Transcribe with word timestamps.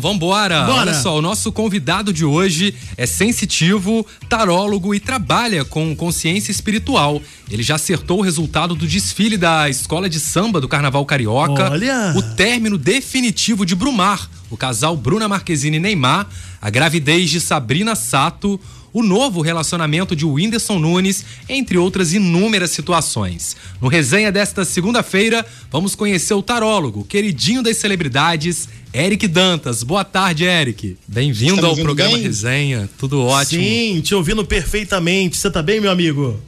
vamos, 0.00 0.02
vamos 0.02 0.16
embora. 0.16 0.68
Olha 0.68 0.94
só, 0.94 1.16
o 1.16 1.22
nosso 1.22 1.52
convidado 1.52 2.12
de 2.12 2.24
hoje 2.24 2.74
é 2.96 3.06
sensitivo, 3.06 4.06
tarólogo 4.28 4.94
e 4.94 5.00
trabalha 5.00 5.64
com 5.64 5.94
consciência 5.94 6.50
espiritual. 6.50 7.20
Ele 7.50 7.62
já 7.62 7.76
acertou 7.76 8.18
o 8.18 8.22
resultado 8.22 8.74
do 8.74 8.86
desfile 8.86 9.36
da 9.36 9.68
escola 9.68 10.08
de 10.08 10.18
samba 10.18 10.60
do 10.60 10.68
Carnaval 10.68 11.04
Carioca. 11.04 11.70
Olha! 11.70 12.14
O 12.16 12.22
término 12.34 12.78
definitivo 12.78 13.64
de 13.64 13.74
Brumar, 13.74 14.28
o 14.50 14.56
casal 14.56 14.96
Bruna 14.96 15.28
Marquezine 15.28 15.76
e 15.76 15.80
Neymar, 15.80 16.26
a 16.60 16.70
gravidez 16.70 17.30
de 17.30 17.40
Sabrina 17.40 17.94
Sato, 17.94 18.60
o 18.96 19.02
novo 19.02 19.42
relacionamento 19.42 20.16
de 20.16 20.24
Whindersson 20.24 20.78
Nunes, 20.78 21.22
entre 21.50 21.76
outras 21.76 22.14
inúmeras 22.14 22.70
situações. 22.70 23.54
No 23.78 23.88
resenha 23.88 24.32
desta 24.32 24.64
segunda-feira, 24.64 25.44
vamos 25.70 25.94
conhecer 25.94 26.32
o 26.32 26.42
tarólogo, 26.42 27.04
queridinho 27.04 27.62
das 27.62 27.76
celebridades, 27.76 28.70
Eric 28.96 29.28
Dantas. 29.28 29.82
Boa 29.82 30.02
tarde, 30.02 30.44
Eric. 30.44 30.96
Bem-vindo 31.06 31.60
Tá 31.60 31.66
ao 31.66 31.76
programa 31.76 32.14
bem? 32.14 32.22
Resenha. 32.22 32.88
Tudo 32.96 33.20
ótimo. 33.20 33.62
Sim, 33.62 34.00
te 34.00 34.14
ouvindo 34.14 34.42
perfeitamente. 34.42 35.36
Você 35.36 35.50
tá 35.50 35.60
bem, 35.60 35.82
meu 35.82 35.90
amigo? 35.90 36.40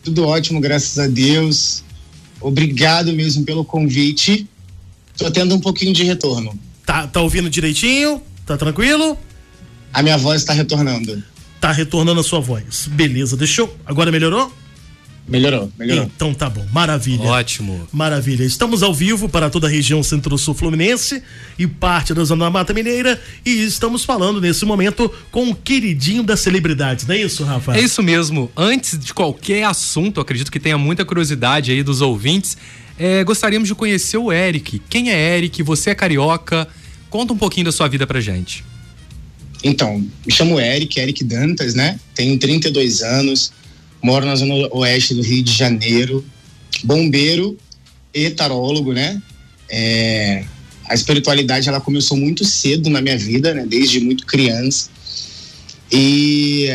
Tudo 0.00 0.24
ótimo, 0.24 0.60
graças 0.60 0.96
a 0.96 1.08
Deus. 1.08 1.82
Obrigado 2.40 3.12
mesmo 3.12 3.44
pelo 3.44 3.64
convite. 3.64 4.46
Tô 5.18 5.28
tendo 5.28 5.56
um 5.56 5.60
pouquinho 5.60 5.92
de 5.92 6.04
retorno. 6.04 6.56
Tá, 6.86 7.08
tá 7.08 7.20
ouvindo 7.20 7.50
direitinho? 7.50 8.22
Tá 8.46 8.56
tranquilo? 8.56 9.18
A 9.92 10.04
minha 10.04 10.16
voz 10.16 10.42
está 10.42 10.52
retornando. 10.52 11.20
Tá 11.60 11.72
retornando 11.72 12.20
a 12.20 12.24
sua 12.24 12.38
voz. 12.38 12.86
Beleza, 12.92 13.36
deixou. 13.36 13.76
Agora 13.84 14.12
melhorou? 14.12 14.52
Melhorou, 15.26 15.72
melhorou. 15.78 16.10
Então 16.14 16.34
tá 16.34 16.50
bom, 16.50 16.66
maravilha. 16.72 17.22
Ótimo. 17.22 17.88
Maravilha. 17.92 18.42
Estamos 18.44 18.82
ao 18.82 18.92
vivo 18.92 19.28
para 19.28 19.48
toda 19.48 19.66
a 19.68 19.70
região 19.70 20.02
centro-sul 20.02 20.52
fluminense 20.52 21.22
e 21.58 21.66
parte 21.66 22.12
da 22.12 22.24
zona 22.24 22.46
da 22.46 22.50
Mata 22.50 22.74
Mineira 22.74 23.20
e 23.46 23.50
estamos 23.64 24.04
falando 24.04 24.40
nesse 24.40 24.64
momento 24.64 25.08
com 25.30 25.48
o 25.48 25.54
queridinho 25.54 26.22
da 26.24 26.36
celebridade, 26.36 27.06
não 27.06 27.14
é 27.14 27.20
isso, 27.20 27.44
Rafa? 27.44 27.76
É 27.76 27.80
isso 27.80 28.02
mesmo. 28.02 28.50
Antes 28.56 28.98
de 28.98 29.14
qualquer 29.14 29.62
assunto, 29.64 30.20
acredito 30.20 30.50
que 30.50 30.58
tenha 30.58 30.76
muita 30.76 31.04
curiosidade 31.04 31.70
aí 31.70 31.82
dos 31.82 32.00
ouvintes. 32.00 32.56
é, 32.98 33.24
gostaríamos 33.24 33.68
de 33.68 33.74
conhecer 33.74 34.16
o 34.16 34.32
Eric. 34.32 34.82
Quem 34.88 35.10
é 35.10 35.36
Eric? 35.36 35.62
Você 35.62 35.90
é 35.90 35.94
carioca? 35.94 36.68
Conta 37.08 37.32
um 37.32 37.38
pouquinho 37.38 37.66
da 37.66 37.72
sua 37.72 37.88
vida 37.88 38.06
pra 38.06 38.20
gente. 38.20 38.64
Então, 39.64 40.04
me 40.26 40.32
chamo 40.32 40.58
Eric, 40.58 40.98
Eric 40.98 41.22
Dantas, 41.24 41.74
né? 41.74 41.98
Tenho 42.14 42.36
32 42.38 43.02
anos, 43.02 43.52
moro 44.02 44.26
na 44.26 44.34
zona 44.36 44.54
oeste 44.72 45.14
do 45.14 45.22
Rio 45.22 45.42
de 45.42 45.52
Janeiro, 45.52 46.24
bombeiro 46.82 47.56
e 48.12 48.30
tarólogo, 48.30 48.92
né? 48.92 49.20
É, 49.70 50.44
a 50.88 50.94
espiritualidade 50.94 51.68
ela 51.68 51.80
começou 51.80 52.16
muito 52.16 52.44
cedo 52.44 52.90
na 52.90 53.00
minha 53.00 53.16
vida, 53.16 53.54
né? 53.54 53.64
Desde 53.66 54.00
muito 54.00 54.26
criança. 54.26 54.90
E 55.90 56.68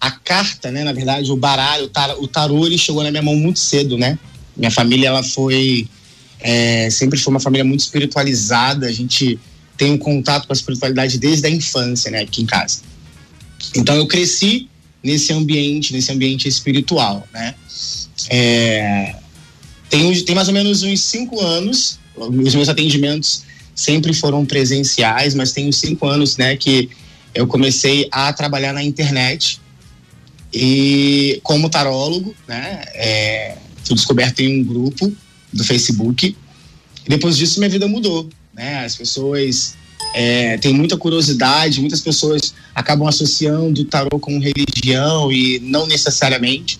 a 0.00 0.10
carta, 0.10 0.70
né? 0.70 0.84
Na 0.84 0.92
verdade, 0.92 1.30
o 1.30 1.36
baralho, 1.36 1.84
o, 1.84 1.88
tar, 1.88 2.18
o 2.18 2.28
tarô, 2.28 2.66
ele 2.66 2.78
chegou 2.78 3.02
na 3.02 3.10
minha 3.10 3.22
mão 3.22 3.34
muito 3.34 3.58
cedo, 3.58 3.98
né? 3.98 4.18
Minha 4.56 4.70
família, 4.70 5.08
ela 5.08 5.22
foi 5.22 5.88
é, 6.42 6.90
sempre 6.90 7.18
foi 7.18 7.32
uma 7.32 7.40
família 7.40 7.64
muito 7.64 7.80
espiritualizada. 7.80 8.86
A 8.86 8.92
gente 8.92 9.38
tem 9.76 9.92
um 9.92 9.98
contato 9.98 10.46
com 10.46 10.52
a 10.52 10.56
espiritualidade 10.56 11.18
desde 11.18 11.46
a 11.46 11.50
infância, 11.50 12.10
né, 12.10 12.20
aqui 12.20 12.42
em 12.42 12.46
casa. 12.46 12.80
Então 13.74 13.94
eu 13.94 14.06
cresci 14.06 14.68
nesse 15.02 15.32
ambiente, 15.32 15.92
nesse 15.92 16.12
ambiente 16.12 16.48
espiritual, 16.48 17.26
né. 17.32 17.54
É, 18.28 19.16
tem, 19.88 20.24
tem 20.24 20.34
mais 20.34 20.48
ou 20.48 20.54
menos 20.54 20.82
uns 20.82 21.00
cinco 21.02 21.40
anos, 21.40 21.98
os 22.16 22.54
meus 22.54 22.68
atendimentos 22.68 23.42
sempre 23.74 24.14
foram 24.14 24.46
presenciais, 24.46 25.34
mas 25.34 25.52
tem 25.52 25.68
uns 25.68 25.76
cinco 25.76 26.06
anos, 26.06 26.36
né, 26.36 26.56
que 26.56 26.90
eu 27.34 27.46
comecei 27.46 28.08
a 28.10 28.32
trabalhar 28.32 28.72
na 28.72 28.82
internet 28.82 29.60
e 30.52 31.40
como 31.42 31.70
tarólogo, 31.70 32.34
né, 32.46 32.84
é, 32.94 33.56
fui 33.84 33.96
descoberto 33.96 34.40
em 34.40 34.60
um 34.60 34.64
grupo 34.64 35.12
do 35.52 35.64
Facebook. 35.64 36.36
E 37.04 37.08
depois 37.08 37.36
disso 37.36 37.58
minha 37.58 37.68
vida 37.68 37.86
mudou, 37.88 38.28
né? 38.54 38.84
As 38.84 38.96
pessoas 38.96 39.74
é, 40.14 40.58
têm 40.58 40.74
muita 40.74 40.96
curiosidade, 40.96 41.80
muitas 41.80 42.00
pessoas 42.00 42.54
acabam 42.74 43.08
associando 43.08 43.80
o 43.80 43.84
tarô 43.84 44.18
com 44.18 44.38
religião 44.38 45.32
e 45.32 45.58
não 45.60 45.86
necessariamente. 45.86 46.78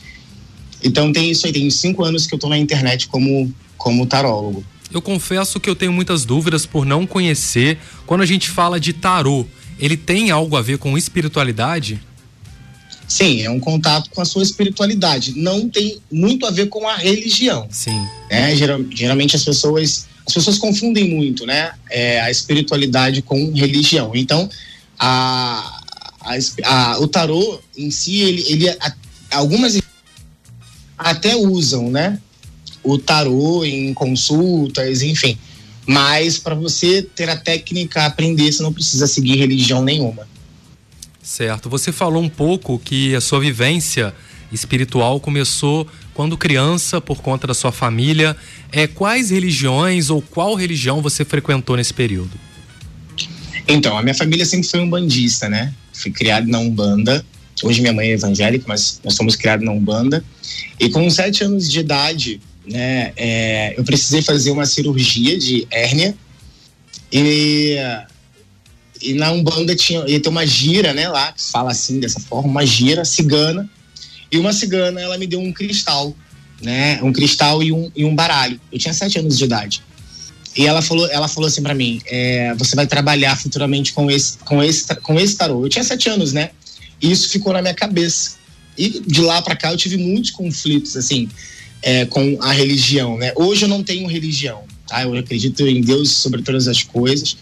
Então 0.82 1.12
tem 1.12 1.30
isso 1.30 1.46
aí, 1.46 1.52
tem 1.52 1.70
cinco 1.70 2.04
anos 2.04 2.26
que 2.26 2.34
eu 2.34 2.38
tô 2.38 2.48
na 2.48 2.58
internet 2.58 3.08
como, 3.08 3.52
como 3.76 4.06
tarólogo. 4.06 4.64
Eu 4.92 5.00
confesso 5.00 5.58
que 5.58 5.70
eu 5.70 5.74
tenho 5.74 5.92
muitas 5.92 6.24
dúvidas 6.24 6.66
por 6.66 6.84
não 6.84 7.06
conhecer. 7.06 7.78
Quando 8.06 8.20
a 8.20 8.26
gente 8.26 8.50
fala 8.50 8.78
de 8.78 8.92
tarô, 8.92 9.46
ele 9.78 9.96
tem 9.96 10.30
algo 10.30 10.56
a 10.56 10.62
ver 10.62 10.78
com 10.78 10.98
espiritualidade? 10.98 12.00
Sim, 13.08 13.42
é 13.42 13.50
um 13.50 13.60
contato 13.60 14.10
com 14.10 14.20
a 14.20 14.24
sua 14.24 14.42
espiritualidade. 14.42 15.34
Não 15.36 15.68
tem 15.68 15.98
muito 16.10 16.46
a 16.46 16.50
ver 16.50 16.68
com 16.68 16.88
a 16.88 16.96
religião. 16.96 17.66
Sim. 17.70 18.06
Né? 18.30 18.54
Geral, 18.56 18.80
geralmente 18.90 19.36
as 19.36 19.44
pessoas 19.44 20.06
as 20.26 20.34
pessoas 20.34 20.58
confundem 20.58 21.10
muito, 21.10 21.44
né? 21.46 21.72
É, 21.90 22.20
a 22.20 22.30
espiritualidade 22.30 23.22
com 23.22 23.52
religião. 23.52 24.12
Então, 24.14 24.48
a, 24.98 25.80
a, 26.20 26.34
a, 26.64 26.98
o 27.00 27.08
tarô 27.08 27.60
em 27.76 27.90
si, 27.90 28.20
ele, 28.20 28.44
ele 28.48 28.76
algumas 29.30 29.80
até 30.96 31.34
usam, 31.34 31.90
né? 31.90 32.20
O 32.82 32.98
tarô 32.98 33.64
em 33.64 33.92
consultas, 33.94 35.02
enfim. 35.02 35.36
Mas 35.86 36.38
para 36.38 36.54
você 36.54 37.02
ter 37.02 37.28
a 37.28 37.36
técnica, 37.36 38.06
aprender, 38.06 38.52
você 38.52 38.62
não 38.62 38.72
precisa 38.72 39.06
seguir 39.06 39.36
religião 39.36 39.82
nenhuma. 39.82 40.28
Certo. 41.22 41.68
Você 41.68 41.92
falou 41.92 42.22
um 42.22 42.28
pouco 42.28 42.78
que 42.78 43.14
a 43.14 43.20
sua 43.20 43.40
vivência 43.40 44.14
espiritual 44.52 45.18
começou 45.18 45.86
quando 46.22 46.38
criança, 46.38 47.00
por 47.00 47.20
conta 47.20 47.48
da 47.48 47.54
sua 47.54 47.72
família. 47.72 48.36
É, 48.70 48.86
quais 48.86 49.30
religiões 49.30 50.08
ou 50.08 50.22
qual 50.22 50.54
religião 50.54 51.02
você 51.02 51.24
frequentou 51.24 51.76
nesse 51.76 51.92
período? 51.92 52.30
Então, 53.66 53.98
a 53.98 54.02
minha 54.02 54.14
família 54.14 54.46
sempre 54.46 54.68
foi 54.68 54.78
um 54.78 54.88
bandista, 54.88 55.48
né? 55.48 55.74
Fui 55.92 56.12
criado 56.12 56.46
na 56.46 56.60
Umbanda. 56.60 57.26
Hoje 57.60 57.80
minha 57.80 57.92
mãe 57.92 58.10
é 58.10 58.12
evangélica, 58.12 58.64
mas 58.68 59.00
nós 59.02 59.16
fomos 59.16 59.34
criados 59.34 59.66
na 59.66 59.72
Umbanda. 59.72 60.24
E 60.78 60.88
com 60.90 61.10
sete 61.10 61.42
anos 61.42 61.68
de 61.68 61.80
idade, 61.80 62.40
né, 62.64 63.12
é, 63.16 63.74
eu 63.76 63.82
precisei 63.82 64.22
fazer 64.22 64.52
uma 64.52 64.64
cirurgia 64.64 65.36
de 65.36 65.66
hérnia. 65.72 66.14
E, 67.10 67.76
e 69.02 69.14
na 69.14 69.32
Umbanda 69.32 69.74
tinha, 69.74 70.04
ia 70.06 70.22
uma 70.28 70.46
gira, 70.46 70.94
né, 70.94 71.08
lá, 71.08 71.32
que 71.32 71.42
fala 71.42 71.72
assim, 71.72 71.98
dessa 71.98 72.20
forma, 72.20 72.48
uma 72.48 72.64
gira 72.64 73.04
cigana. 73.04 73.68
E 74.32 74.38
uma 74.38 74.52
cigana, 74.52 74.98
ela 74.98 75.18
me 75.18 75.26
deu 75.26 75.38
um 75.38 75.52
cristal, 75.52 76.16
né? 76.62 76.98
Um 77.02 77.12
cristal 77.12 77.62
e 77.62 77.70
um, 77.70 77.92
e 77.94 78.02
um 78.02 78.14
baralho. 78.14 78.58
Eu 78.72 78.78
tinha 78.78 78.94
sete 78.94 79.18
anos 79.18 79.36
de 79.36 79.44
idade. 79.44 79.82
E 80.56 80.66
ela 80.66 80.80
falou, 80.80 81.06
ela 81.10 81.28
falou 81.28 81.48
assim 81.48 81.62
para 81.62 81.74
mim: 81.74 82.00
é, 82.06 82.54
você 82.54 82.74
vai 82.74 82.86
trabalhar 82.86 83.36
futuramente 83.36 83.92
com 83.92 84.10
esse, 84.10 84.38
com, 84.38 84.62
esse, 84.62 84.86
com 84.96 85.20
esse 85.20 85.36
tarô. 85.36 85.66
Eu 85.66 85.68
tinha 85.68 85.84
sete 85.84 86.08
anos, 86.08 86.32
né? 86.32 86.50
E 87.00 87.10
isso 87.10 87.28
ficou 87.28 87.52
na 87.52 87.60
minha 87.60 87.74
cabeça. 87.74 88.36
E 88.76 89.00
de 89.06 89.20
lá 89.20 89.42
para 89.42 89.54
cá 89.54 89.70
eu 89.70 89.76
tive 89.76 89.98
muitos 89.98 90.30
conflitos, 90.30 90.96
assim, 90.96 91.28
é, 91.82 92.06
com 92.06 92.38
a 92.40 92.52
religião, 92.52 93.18
né? 93.18 93.32
Hoje 93.36 93.66
eu 93.66 93.68
não 93.68 93.82
tenho 93.82 94.06
religião, 94.06 94.62
tá? 94.86 95.02
Eu 95.02 95.14
acredito 95.14 95.66
em 95.66 95.82
Deus 95.82 96.10
sobre 96.10 96.40
todas 96.40 96.68
as 96.68 96.82
coisas, 96.82 97.36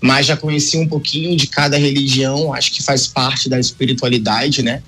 mas 0.00 0.24
já 0.24 0.38
conheci 0.38 0.78
um 0.78 0.88
pouquinho 0.88 1.36
de 1.36 1.46
cada 1.46 1.76
religião, 1.76 2.54
acho 2.54 2.72
que 2.72 2.82
faz 2.82 3.06
parte 3.06 3.46
da 3.46 3.60
espiritualidade, 3.60 4.62
né? 4.62 4.82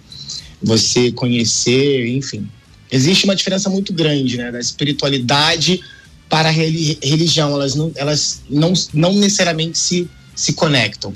Você 0.62 1.10
conhecer, 1.12 2.06
enfim. 2.08 2.48
Existe 2.90 3.24
uma 3.24 3.34
diferença 3.34 3.70
muito 3.70 3.92
grande, 3.92 4.36
né, 4.36 4.52
da 4.52 4.60
espiritualidade 4.60 5.80
para 6.28 6.48
a 6.48 6.52
religião. 6.52 7.52
Elas 7.54 7.74
não, 7.74 7.92
elas 7.94 8.42
não, 8.48 8.72
não 8.92 9.14
necessariamente 9.14 9.78
se, 9.78 10.08
se 10.34 10.52
conectam. 10.52 11.12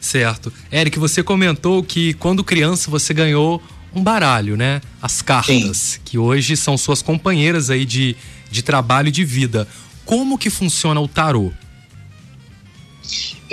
Certo. 0.00 0.52
Eric, 0.70 0.98
você 0.98 1.22
comentou 1.22 1.82
que 1.82 2.14
quando 2.14 2.44
criança 2.44 2.90
você 2.90 3.14
ganhou 3.14 3.62
um 3.94 4.02
baralho, 4.02 4.56
né? 4.56 4.80
As 5.00 5.22
cartas, 5.22 5.76
Sim. 5.76 6.00
que 6.04 6.18
hoje 6.18 6.56
são 6.56 6.76
suas 6.76 7.00
companheiras 7.00 7.70
aí 7.70 7.84
de, 7.84 8.16
de 8.50 8.62
trabalho 8.62 9.08
e 9.08 9.12
de 9.12 9.24
vida. 9.24 9.66
Como 10.04 10.36
que 10.36 10.50
funciona 10.50 11.00
o 11.00 11.08
tarô? 11.08 11.52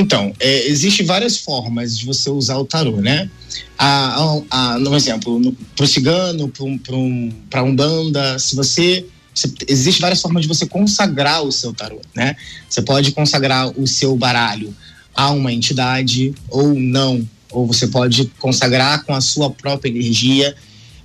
Então, 0.02 0.34
é, 0.40 0.68
existe 0.68 1.04
várias 1.04 1.38
formas 1.38 1.96
de 1.96 2.08
você 2.08 2.28
usar 2.28 2.58
o 2.58 2.66
tarô, 2.66 3.00
né? 3.00 3.30
A, 3.78 4.16
a, 4.16 4.42
a, 4.50 4.80
no 4.80 4.96
exemplo, 4.96 5.56
para 5.76 5.84
o 5.84 5.88
cigano, 5.88 6.50
para 6.50 6.66
um, 6.66 6.80
um, 6.92 7.32
um 7.66 7.76
banda, 7.76 8.40
se 8.40 8.56
você, 8.56 9.06
você. 9.32 9.54
Existe 9.68 10.02
várias 10.02 10.20
formas 10.20 10.42
de 10.42 10.48
você 10.48 10.66
consagrar 10.66 11.44
o 11.44 11.52
seu 11.52 11.72
tarô, 11.72 12.02
né? 12.16 12.36
Você 12.68 12.82
pode 12.82 13.12
consagrar 13.12 13.70
o 13.80 13.86
seu 13.86 14.16
baralho 14.16 14.76
a 15.14 15.30
uma 15.30 15.54
entidade 15.54 16.34
ou 16.50 16.74
não, 16.74 17.28
ou 17.52 17.68
você 17.68 17.86
pode 17.86 18.26
consagrar 18.40 19.04
com 19.04 19.14
a 19.14 19.22
sua 19.22 19.52
própria 19.52 19.92
energia. 19.92 20.56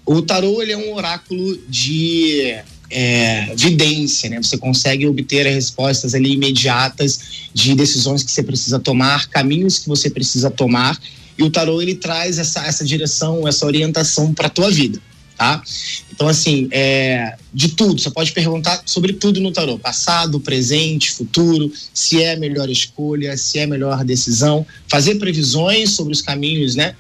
O 0.07 0.23
tarô 0.23 0.63
ele 0.63 0.73
é 0.73 0.77
um 0.79 0.95
oráculo 0.95 1.59
de 1.69 2.57
é, 2.91 3.55
vidência, 3.57 4.29
né? 4.31 4.41
Você 4.43 4.57
consegue 4.57 5.07
obter 5.07 5.47
as 5.47 5.55
respostas 5.55 6.15
ali 6.15 6.33
imediatas 6.33 7.21
de 7.53 7.75
decisões 7.75 8.23
que 8.23 8.31
você 8.31 8.43
precisa 8.43 8.79
tomar, 8.79 9.29
caminhos 9.29 9.79
que 9.79 9.89
você 9.89 10.09
precisa 10.11 10.51
tomar. 10.51 10.99
E 11.39 11.43
o 11.43 11.51
tarô 11.51 11.83
ele 11.83 11.95
traz 11.95 12.39
essa, 12.39 12.65
essa 12.67 12.85
direção, 12.85 13.47
essa 13.47 13.67
orientação 13.67 14.33
para 14.33 14.49
tua 14.49 14.71
vida, 14.71 15.01
tá? 15.37 15.63
Então 16.11 16.29
assim, 16.29 16.69
é, 16.71 17.37
de 17.53 17.69
tudo, 17.69 18.01
você 18.01 18.11
pode 18.11 18.33
perguntar 18.33 18.83
sobre 18.87 19.13
tudo 19.13 19.41
no 19.41 19.53
tarô, 19.53 19.79
passado, 19.79 20.41
presente, 20.41 21.11
futuro, 21.11 21.71
se 21.93 22.23
é 22.23 22.33
a 22.33 22.37
melhor 22.39 22.71
escolha, 22.71 23.37
se 23.37 23.59
é 23.59 23.65
a 23.65 23.67
melhor 23.67 24.03
decisão, 24.03 24.67
fazer 24.89 25.17
previsões 25.17 25.91
sobre 25.91 26.13
os 26.13 26.23
caminhos, 26.23 26.75
né? 26.75 26.95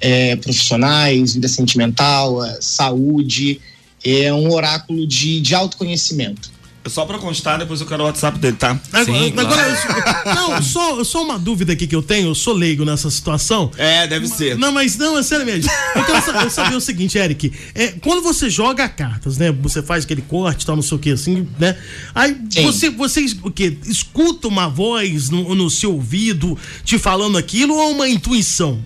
É, 0.00 0.34
profissionais, 0.36 1.34
vida 1.34 1.46
sentimental, 1.46 2.40
saúde, 2.60 3.60
é 4.04 4.32
um 4.32 4.50
oráculo 4.52 5.06
de, 5.06 5.40
de 5.40 5.54
autoconhecimento. 5.54 6.50
Só 6.86 7.06
pra 7.06 7.16
constar, 7.16 7.58
depois 7.58 7.80
eu 7.80 7.86
quero 7.86 8.02
o 8.02 8.06
WhatsApp 8.06 8.38
dele, 8.40 8.56
tá? 8.56 8.78
Sim, 9.04 9.32
agora, 9.36 9.76
claro. 10.24 10.34
não, 10.34 10.62
só, 10.62 11.04
só 11.04 11.22
uma 11.22 11.38
dúvida 11.38 11.72
aqui 11.74 11.86
que 11.86 11.94
eu 11.94 12.02
tenho, 12.02 12.28
eu 12.28 12.34
sou 12.34 12.52
leigo 12.52 12.84
nessa 12.84 13.08
situação. 13.08 13.70
É, 13.78 14.06
deve 14.08 14.26
ser. 14.26 14.58
Não, 14.58 14.72
mas 14.72 14.96
não, 14.96 15.16
é 15.16 15.22
sério 15.22 15.46
mesmo. 15.46 15.70
Eu 15.94 16.04
quero 16.04 16.20
saber, 16.24 16.50
saber 16.50 16.74
o 16.74 16.80
seguinte, 16.80 17.16
Eric. 17.16 17.52
É, 17.72 17.88
quando 17.88 18.20
você 18.20 18.50
joga 18.50 18.88
cartas, 18.88 19.38
né? 19.38 19.52
Você 19.52 19.80
faz 19.80 20.04
aquele 20.04 20.22
corte, 20.22 20.66
tal, 20.66 20.74
não 20.74 20.82
sei 20.82 20.96
o 20.96 21.00
que, 21.00 21.10
assim, 21.10 21.46
né? 21.56 21.78
Aí 22.12 22.36
Sim. 22.50 22.64
você, 22.64 22.90
você 22.90 23.24
o 23.44 23.50
quê? 23.50 23.78
Escuta 23.86 24.48
uma 24.48 24.68
voz 24.68 25.30
no, 25.30 25.54
no 25.54 25.70
seu 25.70 25.92
ouvido 25.92 26.58
te 26.84 26.98
falando 26.98 27.38
aquilo 27.38 27.76
ou 27.76 27.92
uma 27.92 28.08
intuição? 28.08 28.82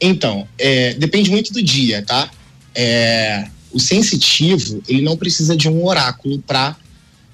Então, 0.00 0.48
é, 0.58 0.94
depende 0.94 1.30
muito 1.30 1.52
do 1.52 1.62
dia, 1.62 2.02
tá? 2.02 2.28
É, 2.74 3.46
o 3.74 3.80
sensitivo, 3.80 4.80
ele 4.88 5.02
não 5.02 5.16
precisa 5.16 5.56
de 5.56 5.68
um 5.68 5.84
oráculo 5.84 6.38
para 6.38 6.76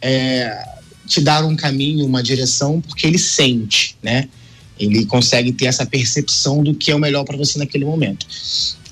é, 0.00 0.66
te 1.06 1.20
dar 1.20 1.44
um 1.44 1.54
caminho, 1.54 2.06
uma 2.06 2.22
direção, 2.22 2.80
porque 2.80 3.06
ele 3.06 3.18
sente, 3.18 3.94
né? 4.02 4.26
Ele 4.78 5.04
consegue 5.04 5.52
ter 5.52 5.66
essa 5.66 5.84
percepção 5.84 6.64
do 6.64 6.74
que 6.74 6.90
é 6.90 6.96
o 6.96 6.98
melhor 6.98 7.24
para 7.24 7.36
você 7.36 7.58
naquele 7.58 7.84
momento. 7.84 8.26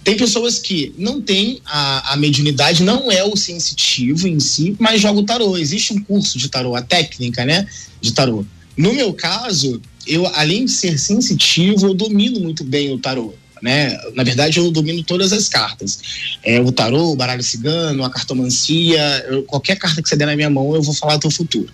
Tem 0.05 0.15
pessoas 0.17 0.59
que 0.59 0.93
não 0.99 1.23
têm 1.23 1.61
a, 1.65 2.12
a 2.12 2.17
mediunidade, 2.17 2.83
não 2.83 3.11
é 3.11 3.25
o 3.25 3.35
sensitivo 3.35 4.29
em 4.29 4.39
si, 4.39 4.77
mas 4.79 5.00
joga 5.00 5.21
o 5.21 5.25
tarô. 5.25 5.56
Existe 5.56 5.95
um 5.95 6.03
curso 6.03 6.37
de 6.39 6.50
tarô, 6.50 6.77
a 6.77 6.83
técnica, 6.83 7.47
né, 7.47 7.67
de 8.00 8.12
tarô. 8.12 8.45
No 8.77 8.93
meu 8.93 9.15
caso, 9.15 9.81
eu, 10.06 10.27
além 10.35 10.67
de 10.67 10.73
ser 10.73 10.99
sensitivo, 10.99 11.87
eu 11.87 11.95
domino 11.95 12.41
muito 12.41 12.62
bem 12.62 12.93
o 12.93 12.99
tarô 12.99 13.35
né? 13.62 13.99
Na 14.14 14.22
verdade, 14.22 14.58
eu 14.58 14.70
domino 14.70 15.02
todas 15.02 15.32
as 15.32 15.49
cartas. 15.49 15.99
É, 16.43 16.60
o 16.60 16.70
tarô, 16.72 17.12
o 17.12 17.16
baralho 17.16 17.43
cigano, 17.43 18.05
a 18.05 18.10
cartomancia, 18.10 19.26
eu, 19.28 19.43
qualquer 19.44 19.76
carta 19.76 20.02
que 20.02 20.08
você 20.08 20.16
der 20.16 20.26
na 20.26 20.37
minha 20.37 20.50
mão, 20.50 20.75
eu 20.75 20.82
vou 20.82 20.94
falar 20.94 21.16
do 21.16 21.20
teu 21.20 21.31
futuro. 21.31 21.69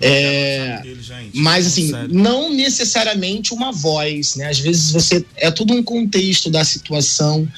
É, 0.00 0.82
mas 1.32 1.66
assim, 1.66 1.92
não 2.10 2.52
necessariamente 2.52 3.54
uma 3.54 3.72
voz, 3.72 4.36
né? 4.36 4.48
Às 4.48 4.58
vezes 4.58 4.90
você 4.90 5.24
é 5.36 5.50
tudo 5.50 5.72
um 5.72 5.82
contexto 5.82 6.50
da 6.50 6.64
situação, 6.64 7.48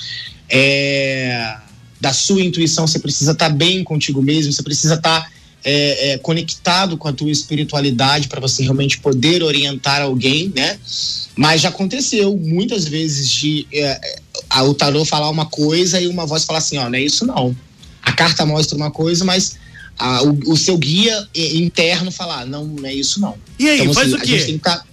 é, 0.49 1.56
da 2.00 2.12
sua 2.12 2.42
intuição. 2.42 2.87
Você 2.87 2.99
precisa 2.99 3.32
estar 3.32 3.49
tá 3.49 3.54
bem 3.54 3.82
contigo 3.82 4.22
mesmo, 4.22 4.52
você 4.52 4.62
precisa 4.62 4.94
estar 4.94 5.22
tá, 5.22 5.31
é, 5.68 6.12
é, 6.12 6.18
conectado 6.18 6.96
com 6.96 7.08
a 7.08 7.12
tua 7.12 7.28
espiritualidade 7.28 8.28
para 8.28 8.40
você 8.40 8.62
realmente 8.62 8.98
poder 8.98 9.42
orientar 9.42 10.00
alguém, 10.00 10.52
né? 10.54 10.78
Mas 11.34 11.60
já 11.60 11.70
aconteceu 11.70 12.36
muitas 12.36 12.86
vezes 12.86 13.28
de 13.28 13.66
é, 13.72 14.18
a, 14.48 14.62
o 14.62 14.72
tarô 14.72 15.04
falar 15.04 15.28
uma 15.28 15.46
coisa 15.46 16.00
e 16.00 16.06
uma 16.06 16.24
voz 16.24 16.44
falar 16.44 16.60
assim, 16.60 16.78
ó, 16.78 16.88
não 16.88 16.96
é 16.96 17.02
isso 17.02 17.26
não. 17.26 17.54
A 18.00 18.12
carta 18.12 18.46
mostra 18.46 18.76
uma 18.76 18.92
coisa, 18.92 19.24
mas 19.24 19.58
a, 19.98 20.22
o, 20.22 20.52
o, 20.52 20.56
seu 20.56 20.78
guia 20.78 21.28
interno 21.34 22.12
falar, 22.12 22.46
não, 22.46 22.64
não 22.64 22.88
é 22.88 22.94
isso 22.94 23.20
não. 23.20 23.36
E 23.58 23.68
aí, 23.68 23.80
então, 23.80 23.92
faz 23.92 24.14
assim, 24.14 24.22
o 24.22 24.46
quê? 24.46 24.60
Tá, 24.62 24.84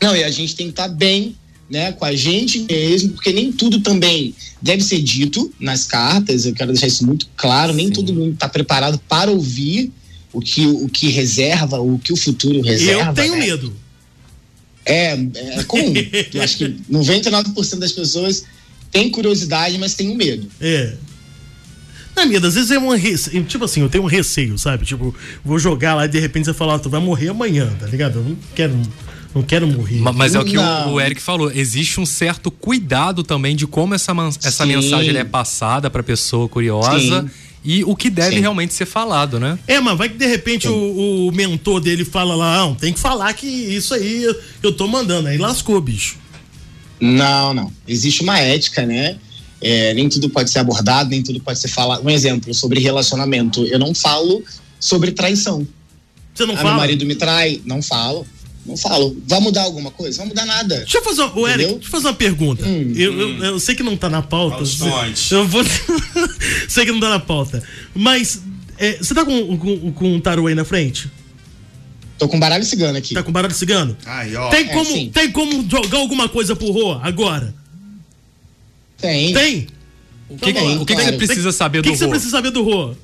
não, 0.00 0.14
e 0.14 0.22
a 0.22 0.30
gente 0.30 0.54
tem 0.54 0.66
que 0.66 0.72
estar 0.72 0.88
tá 0.88 0.94
bem 0.94 1.36
né, 1.68 1.92
com 1.92 2.04
a 2.04 2.14
gente 2.14 2.60
mesmo, 2.60 3.12
porque 3.12 3.32
nem 3.32 3.50
tudo 3.52 3.80
também 3.80 4.34
deve 4.62 4.82
ser 4.82 5.00
dito 5.02 5.52
nas 5.58 5.84
cartas, 5.84 6.44
eu 6.44 6.54
quero 6.54 6.72
deixar 6.72 6.86
isso 6.86 7.04
muito 7.04 7.28
claro, 7.36 7.72
nem 7.72 7.88
Sim. 7.88 7.92
todo 7.92 8.14
mundo 8.14 8.34
está 8.34 8.48
preparado 8.48 8.98
para 9.08 9.30
ouvir 9.30 9.92
o 10.32 10.40
que, 10.40 10.66
o 10.66 10.88
que 10.88 11.08
reserva, 11.08 11.80
o 11.80 11.98
que 11.98 12.12
o 12.12 12.16
futuro 12.16 12.60
reserva. 12.60 13.10
Eu 13.10 13.14
tenho 13.14 13.34
né? 13.34 13.46
medo. 13.46 13.72
É, 14.84 15.12
é 15.14 15.64
comum. 15.64 15.92
eu 16.32 16.42
acho 16.42 16.58
que 16.58 16.76
99% 16.90 17.78
das 17.78 17.92
pessoas 17.92 18.44
têm 18.90 19.10
curiosidade, 19.10 19.76
mas 19.78 19.94
tem 19.94 20.08
um 20.10 20.14
medo. 20.14 20.48
É. 20.60 20.94
Não, 22.14 22.26
medo, 22.26 22.46
às 22.46 22.54
vezes 22.54 22.70
é 22.70 22.78
um 22.78 22.88
receio, 22.96 23.44
tipo 23.44 23.64
assim, 23.64 23.82
eu 23.82 23.90
tenho 23.90 24.04
um 24.04 24.06
receio, 24.06 24.56
sabe? 24.56 24.86
Tipo, 24.86 25.14
vou 25.44 25.58
jogar 25.58 25.94
lá 25.94 26.06
e 26.06 26.08
de 26.08 26.18
repente 26.18 26.46
você 26.46 26.54
fala, 26.54 26.76
ah, 26.76 26.78
tu 26.78 26.88
vai 26.88 27.00
morrer 27.00 27.28
amanhã, 27.28 27.68
tá 27.78 27.86
ligado? 27.86 28.20
Eu 28.20 28.24
não 28.24 28.36
quero, 28.54 28.74
não 29.36 29.42
quero 29.42 29.66
morrer. 29.66 30.00
Mas, 30.00 30.34
é 30.34 30.40
o 30.40 30.44
que 30.44 30.56
o, 30.56 30.88
o, 30.88 31.00
Eric 31.00 31.20
falou, 31.20 31.50
existe 31.52 32.00
um 32.00 32.06
certo 32.06 32.50
cuidado 32.50 33.22
também 33.22 33.54
de 33.54 33.66
como 33.66 33.94
essa, 33.94 34.12
essa 34.42 34.64
mensagem 34.64 35.16
é 35.16 35.24
passada 35.24 35.90
pra 35.90 36.02
pessoa 36.02 36.48
curiosa. 36.48 37.22
Sim 37.22 37.30
e 37.68 37.82
o 37.82 37.96
que 37.96 38.08
deve 38.08 38.36
Sim. 38.36 38.42
realmente 38.42 38.72
ser 38.72 38.86
falado, 38.86 39.40
né? 39.40 39.58
É, 39.66 39.80
mas 39.80 39.98
vai 39.98 40.08
que 40.08 40.16
de 40.16 40.26
repente 40.26 40.68
o, 40.68 41.26
o, 41.26 41.32
mentor 41.32 41.80
dele 41.80 42.04
fala 42.04 42.36
lá, 42.36 42.58
não, 42.58 42.76
tem 42.76 42.92
que 42.92 43.00
falar 43.00 43.34
que 43.34 43.44
isso 43.44 43.92
aí 43.92 44.22
eu, 44.22 44.40
eu 44.62 44.70
tô 44.70 44.86
mandando, 44.86 45.26
aí 45.26 45.36
lascou, 45.36 45.80
bicho. 45.80 46.16
Não, 47.00 47.52
não. 47.52 47.72
Existe 47.88 48.22
uma 48.22 48.38
ética, 48.38 48.86
né? 48.86 49.18
É, 49.60 49.92
nem 49.94 50.08
tudo 50.08 50.30
pode 50.30 50.48
ser 50.48 50.60
abordado, 50.60 51.10
nem 51.10 51.24
tudo 51.24 51.40
pode 51.40 51.58
ser 51.58 51.66
falado. 51.66 52.06
Um 52.06 52.10
exemplo 52.10 52.54
sobre 52.54 52.78
relacionamento. 52.78 53.64
Eu 53.64 53.80
não 53.80 53.92
falo 53.92 54.44
sobre 54.78 55.10
traição. 55.10 55.66
Você 56.32 56.46
não 56.46 56.54
ah, 56.54 56.58
fala? 56.58 56.70
Meu 56.70 56.78
marido 56.78 57.04
me 57.04 57.16
trai, 57.16 57.60
não 57.64 57.82
falo. 57.82 58.24
Não 58.66 58.76
falo. 58.76 59.16
Vai 59.26 59.40
mudar 59.40 59.62
alguma 59.62 59.90
coisa? 59.90 60.18
Vai 60.18 60.26
mudar 60.26 60.44
nada. 60.44 60.78
Deixa 60.78 60.98
eu 60.98 61.02
fazer, 61.04 61.22
uma, 61.22 61.38
o 61.38 61.48
Eric, 61.48 61.72
deixa 61.72 61.86
eu 61.86 61.90
fazer 61.90 62.06
uma 62.08 62.14
pergunta. 62.14 62.66
Hum, 62.66 62.92
eu, 62.96 63.12
hum. 63.12 63.38
Eu, 63.38 63.44
eu, 63.44 63.60
sei 63.60 63.74
que 63.74 63.82
não 63.82 63.96
tá 63.96 64.08
na 64.08 64.22
pauta. 64.22 64.64
Eu 65.30 65.46
vou. 65.46 65.64
sei 66.68 66.84
que 66.84 66.92
não 66.92 67.00
tá 67.00 67.10
na 67.10 67.20
pauta. 67.20 67.62
Mas 67.94 68.42
é, 68.78 68.98
você 68.98 69.14
tá 69.14 69.24
com, 69.24 69.56
com, 69.56 69.92
com 69.92 70.14
um 70.14 70.20
tarô 70.20 70.48
aí 70.48 70.54
na 70.54 70.64
frente? 70.64 71.10
Tô 72.18 72.28
com 72.28 72.40
baralho 72.40 72.64
cigano 72.64 72.98
aqui. 72.98 73.14
Tá 73.14 73.22
com 73.22 73.30
baralho 73.30 73.54
cigano? 73.54 73.96
Ai, 74.04 74.34
ó. 74.34 74.48
Tem, 74.48 74.64
é, 74.64 74.72
como, 74.72 75.10
tem 75.10 75.32
como 75.32 75.70
jogar 75.70 75.98
alguma 75.98 76.28
coisa 76.28 76.56
pro 76.56 76.70
Rô 76.70 76.92
agora? 76.92 77.54
Tem. 78.98 79.32
Tem? 79.32 79.66
O 80.28 80.36
que, 80.36 80.50
o 80.50 80.52
que, 80.52 80.52
claro. 80.52 80.84
que 80.86 80.94
você 80.94 81.12
precisa 81.12 81.52
saber 81.52 81.82
do 81.82 81.88
Rô? 81.88 81.90
O 81.90 81.92
que 81.92 81.98
você 81.98 82.08
precisa 82.08 82.30
saber 82.30 82.50
do 82.50 82.62
Rô? 82.62 82.94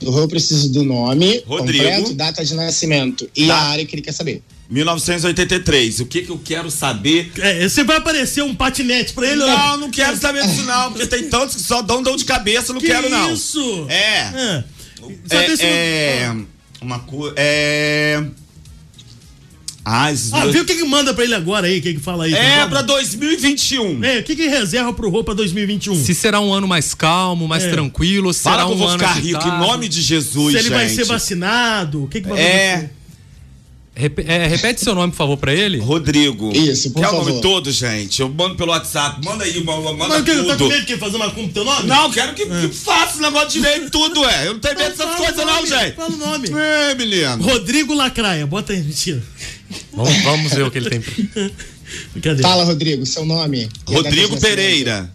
Eu 0.00 0.28
preciso 0.28 0.72
do 0.72 0.84
nome, 0.84 1.42
Rodrigo. 1.46 1.84
completo, 1.84 2.14
data 2.14 2.44
de 2.44 2.54
nascimento 2.54 3.28
e 3.34 3.46
tá. 3.46 3.54
a 3.54 3.62
área 3.70 3.84
que 3.86 3.94
ele 3.94 4.02
quer 4.02 4.12
saber. 4.12 4.42
1983. 4.68 6.00
O 6.00 6.06
que 6.06 6.22
que 6.22 6.30
eu 6.30 6.40
quero 6.42 6.70
saber? 6.70 7.30
É, 7.38 7.68
você 7.68 7.84
vai 7.84 7.96
aparecer 7.96 8.42
um 8.42 8.54
patinete 8.54 9.12
pra 9.12 9.26
ele? 9.26 9.36
Não, 9.36 9.76
não 9.78 9.90
quero 9.90 10.16
saber 10.16 10.46
disso 10.46 10.62
não, 10.62 10.92
porque 10.92 11.06
tem 11.06 11.28
tantos 11.28 11.56
que 11.56 11.62
só 11.62 11.82
dão 11.82 12.02
dor 12.02 12.16
de 12.16 12.24
cabeça, 12.24 12.72
não 12.72 12.80
que 12.80 12.86
quero 12.86 13.08
não. 13.08 13.32
isso? 13.32 13.86
É. 13.88 14.64
É, 15.30 15.36
é, 15.60 16.22
é 16.22 16.36
uma 16.80 16.98
coisa... 17.00 17.34
É... 17.36 18.24
Ah, 19.88 20.08
ah 20.08 20.40
dois... 20.40 20.52
viu 20.52 20.62
o 20.64 20.66
que, 20.66 20.74
que 20.74 20.84
manda 20.84 21.14
pra 21.14 21.22
ele 21.22 21.34
agora 21.36 21.68
aí? 21.68 21.78
O 21.78 21.82
que, 21.82 21.94
que 21.94 22.00
fala 22.00 22.24
aí? 22.24 22.34
É, 22.34 22.66
pra 22.66 22.82
2021. 22.82 24.02
É, 24.02 24.18
o 24.18 24.24
que, 24.24 24.34
que 24.34 24.48
reserva 24.48 24.92
pro 24.92 25.08
roupa 25.08 25.32
2021? 25.32 25.94
Se 25.94 26.12
será 26.12 26.40
um 26.40 26.52
ano 26.52 26.66
mais 26.66 26.92
calmo, 26.92 27.46
mais 27.46 27.62
é. 27.62 27.70
tranquilo, 27.70 28.34
se 28.34 28.40
será 28.40 28.66
um 28.66 28.72
eu 28.72 28.76
vou 28.76 28.88
ano 28.88 28.98
ficar 28.98 29.12
rico, 29.12 29.46
em 29.46 29.58
nome 29.60 29.88
de 29.88 30.02
Jesus, 30.02 30.50
Se 30.50 30.58
ele 30.58 30.62
gente. 30.64 30.72
vai 30.72 30.88
ser 30.88 31.04
vacinado, 31.04 32.02
o 32.02 32.08
que, 32.08 32.20
que 32.20 32.28
vai 32.28 32.40
é. 32.40 32.72
acontecer? 32.74 32.95
Rep 33.98 34.18
é, 34.26 34.46
repete 34.46 34.82
seu 34.82 34.94
nome, 34.94 35.10
por 35.10 35.16
favor, 35.16 35.38
pra 35.38 35.54
ele. 35.54 35.78
Rodrigo. 35.78 36.52
Isso, 36.54 36.90
por 36.90 37.00
Quer 37.00 37.06
favor. 37.06 37.22
o 37.22 37.28
nome 37.30 37.40
todo, 37.40 37.72
gente? 37.72 38.20
Eu 38.20 38.28
mando 38.28 38.54
pelo 38.54 38.70
WhatsApp. 38.70 39.24
Manda 39.24 39.42
aí, 39.42 39.64
manda 39.64 39.94
Mas 39.94 40.22
que, 40.22 40.32
tudo. 40.32 40.48
Tá 40.48 40.56
com 40.56 40.68
medo 40.68 40.84
de 40.84 40.96
fazer 40.98 41.16
uma 41.16 41.30
conta 41.30 41.54
teu 41.54 41.64
nome? 41.64 41.88
Não, 41.88 42.10
quero 42.10 42.34
que, 42.34 42.42
é. 42.42 42.46
que 42.46 42.68
faça 42.68 43.16
o 43.16 43.22
negócio 43.22 43.48
direito 43.48 43.90
tudo, 43.90 44.22
é. 44.28 44.48
Eu 44.48 44.52
não 44.52 44.60
tenho 44.60 44.76
medo 44.76 44.94
dessas 44.94 45.14
coisas 45.16 45.46
não, 45.46 45.66
gente. 45.66 45.96
Fala 45.96 46.14
o 46.14 46.16
nome. 46.18 46.48
É, 46.50 46.94
menino. 46.94 47.42
Rodrigo 47.42 47.94
Lacraia. 47.94 48.46
Bota 48.46 48.74
aí, 48.74 48.82
mentira. 48.82 49.22
Vamos, 49.94 50.22
vamos 50.22 50.52
ver 50.52 50.64
o 50.64 50.70
que 50.70 50.76
ele 50.76 50.90
tem. 50.90 51.00
Fala, 52.42 52.64
Rodrigo, 52.64 53.06
seu 53.06 53.24
nome. 53.24 53.66
Rodrigo 53.86 54.38
Pereira. 54.38 55.10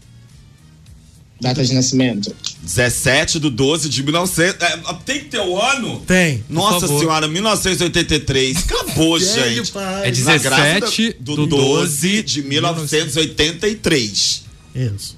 Data 1.41 1.65
de 1.65 1.74
nascimento. 1.74 2.36
17 2.62 3.39
de 3.39 3.50
12 3.50 3.89
de 3.89 4.03
1900. 4.03 4.62
É, 4.62 4.77
tem 5.03 5.19
que 5.21 5.25
ter 5.25 5.39
o 5.39 5.60
ano? 5.60 6.00
Tem. 6.01 6.43
Nossa 6.48 6.88
senhora, 6.88 7.27
1983. 7.27 8.57
Acabou, 8.57 9.17
gente. 9.19 9.71
Pai. 9.71 10.07
É 10.07 10.12
17 10.12 11.15
do, 11.19 11.36
do 11.36 11.48
12 11.48 12.21
de 12.21 12.43
1983. 12.43 14.43
Isso. 14.75 15.17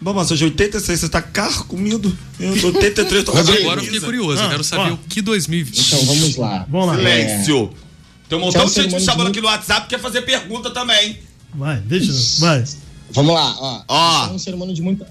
Bom, 0.00 0.12
mas 0.12 0.32
hoje 0.32 0.46
86, 0.46 0.98
você 0.98 1.08
tá 1.08 1.22
carcomido. 1.22 2.12
Eu 2.40 2.50
83, 2.50 3.22
tô 3.22 3.30
Agora 3.30 3.80
eu 3.80 3.84
fiquei 3.84 4.00
curioso, 4.00 4.42
ah, 4.42 4.46
eu 4.46 4.50
quero 4.50 4.64
saber 4.64 4.90
ó. 4.90 4.94
o 4.94 4.98
que 4.98 5.22
2020. 5.22 5.78
Então 5.78 6.04
vamos 6.06 6.36
lá. 6.36 6.66
Vamos 6.68 6.86
lá. 6.88 6.96
Silêncio. 6.96 7.70
É... 7.72 8.28
Tem 8.28 8.38
um 8.38 8.40
montão 8.40 8.64
de 8.64 8.74
gente 8.74 8.94
me 8.96 9.00
chamando 9.00 9.28
aqui 9.28 9.40
no 9.40 9.46
WhatsApp 9.46 9.82
que 9.82 9.94
quer 9.94 10.00
fazer 10.00 10.22
pergunta 10.22 10.72
também. 10.72 11.20
Vai, 11.54 11.78
deixa. 11.82 12.12
Vai. 12.40 12.64
Vamos 13.12 13.32
lá, 13.32 13.56
ó. 13.60 13.82
Ó. 13.86 14.26
É 14.26 14.32
um 14.32 14.38
ser 14.40 14.54
humano 14.54 14.74
de 14.74 14.82
muita 14.82 15.06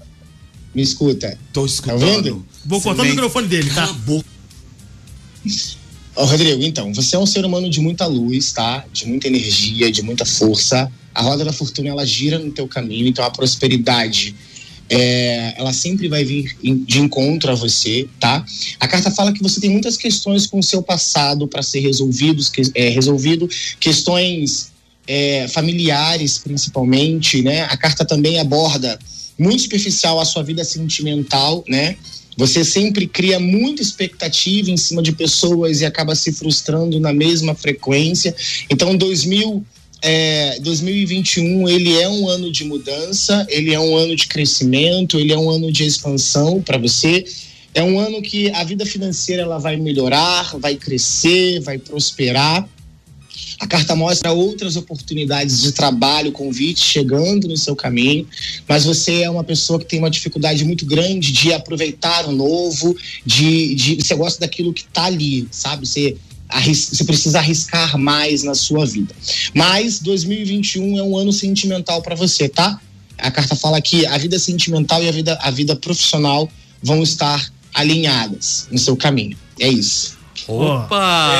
Me 0.74 0.82
escuta. 0.82 1.36
Tô 1.52 1.66
escutando. 1.66 2.00
Tá 2.00 2.06
vendo? 2.06 2.46
Vou 2.64 2.78
Você 2.80 2.84
cortar 2.84 3.02
o 3.02 3.04
vem- 3.04 3.12
microfone 3.14 3.48
dele, 3.48 3.68
tá? 3.68 3.74
Cala 3.74 3.90
a 3.90 3.92
boca. 3.92 4.26
Ô, 6.14 6.24
Rodrigo, 6.24 6.62
então, 6.62 6.92
você 6.92 7.16
é 7.16 7.18
um 7.18 7.26
ser 7.26 7.44
humano 7.44 7.68
de 7.70 7.80
muita 7.80 8.06
luz, 8.06 8.52
tá? 8.52 8.84
De 8.92 9.06
muita 9.06 9.26
energia, 9.28 9.90
de 9.90 10.02
muita 10.02 10.24
força. 10.24 10.90
A 11.14 11.22
roda 11.22 11.44
da 11.44 11.52
fortuna, 11.52 11.88
ela 11.88 12.04
gira 12.06 12.38
no 12.38 12.50
teu 12.50 12.66
caminho, 12.68 13.06
então 13.06 13.24
a 13.24 13.30
prosperidade, 13.30 14.34
é, 14.88 15.54
ela 15.58 15.72
sempre 15.72 16.08
vai 16.08 16.22
vir 16.24 16.54
de 16.86 17.00
encontro 17.00 17.50
a 17.50 17.54
você, 17.54 18.06
tá? 18.20 18.44
A 18.78 18.86
carta 18.86 19.10
fala 19.10 19.32
que 19.32 19.42
você 19.42 19.58
tem 19.60 19.70
muitas 19.70 19.96
questões 19.96 20.46
com 20.46 20.58
o 20.58 20.62
seu 20.62 20.82
passado 20.82 21.48
para 21.48 21.62
ser 21.62 21.80
resolvidos, 21.80 22.48
que, 22.50 22.62
é, 22.74 22.88
resolvido, 22.90 23.48
questões 23.80 24.70
é, 25.06 25.48
familiares, 25.48 26.38
principalmente, 26.38 27.42
né? 27.42 27.62
A 27.64 27.76
carta 27.76 28.04
também 28.04 28.38
aborda 28.38 28.98
muito 29.38 29.62
superficial 29.62 30.20
a 30.20 30.24
sua 30.24 30.42
vida 30.42 30.64
sentimental, 30.64 31.64
né? 31.68 31.96
Você 32.36 32.64
sempre 32.64 33.06
cria 33.06 33.38
muita 33.38 33.82
expectativa 33.82 34.70
em 34.70 34.76
cima 34.76 35.02
de 35.02 35.12
pessoas 35.12 35.80
e 35.80 35.84
acaba 35.84 36.14
se 36.14 36.32
frustrando 36.32 36.98
na 36.98 37.12
mesma 37.12 37.54
frequência. 37.54 38.34
Então, 38.70 38.96
2000, 38.96 39.64
é, 40.00 40.58
2021 40.60 41.68
ele 41.68 42.00
é 42.00 42.08
um 42.08 42.28
ano 42.28 42.50
de 42.50 42.64
mudança, 42.64 43.46
ele 43.48 43.74
é 43.74 43.78
um 43.78 43.94
ano 43.96 44.16
de 44.16 44.26
crescimento, 44.26 45.18
ele 45.18 45.32
é 45.32 45.38
um 45.38 45.50
ano 45.50 45.70
de 45.70 45.84
expansão 45.84 46.60
para 46.62 46.78
você. 46.78 47.24
É 47.74 47.82
um 47.82 47.98
ano 47.98 48.20
que 48.20 48.50
a 48.50 48.64
vida 48.64 48.84
financeira 48.84 49.42
ela 49.42 49.58
vai 49.58 49.76
melhorar, 49.76 50.56
vai 50.58 50.76
crescer, 50.76 51.60
vai 51.60 51.78
prosperar. 51.78 52.68
A 53.62 53.66
carta 53.68 53.94
mostra 53.94 54.32
outras 54.32 54.74
oportunidades 54.74 55.60
de 55.60 55.70
trabalho, 55.70 56.32
convites 56.32 56.82
chegando 56.82 57.46
no 57.46 57.56
seu 57.56 57.76
caminho, 57.76 58.26
mas 58.66 58.84
você 58.84 59.22
é 59.22 59.30
uma 59.30 59.44
pessoa 59.44 59.78
que 59.78 59.84
tem 59.84 60.00
uma 60.00 60.10
dificuldade 60.10 60.64
muito 60.64 60.84
grande 60.84 61.30
de 61.30 61.52
aproveitar 61.52 62.26
o 62.26 62.32
novo, 62.32 62.96
de, 63.24 63.76
de 63.76 63.94
você 64.02 64.16
gosta 64.16 64.40
daquilo 64.40 64.72
que 64.72 64.80
está 64.80 65.04
ali, 65.04 65.46
sabe? 65.52 65.86
Você, 65.86 66.16
você 66.52 67.04
precisa 67.04 67.38
arriscar 67.38 67.96
mais 67.96 68.42
na 68.42 68.56
sua 68.56 68.84
vida. 68.84 69.14
Mas 69.54 70.00
2021 70.00 70.98
é 70.98 71.02
um 71.04 71.16
ano 71.16 71.32
sentimental 71.32 72.02
para 72.02 72.16
você, 72.16 72.48
tá? 72.48 72.80
A 73.16 73.30
carta 73.30 73.54
fala 73.54 73.80
que 73.80 74.04
a 74.06 74.18
vida 74.18 74.40
sentimental 74.40 75.00
e 75.04 75.08
a 75.08 75.12
vida, 75.12 75.38
a 75.40 75.52
vida 75.52 75.76
profissional 75.76 76.50
vão 76.82 77.00
estar 77.00 77.48
alinhadas 77.72 78.66
no 78.72 78.78
seu 78.78 78.96
caminho. 78.96 79.38
É 79.60 79.68
isso. 79.68 80.20
Opa! 80.48 81.32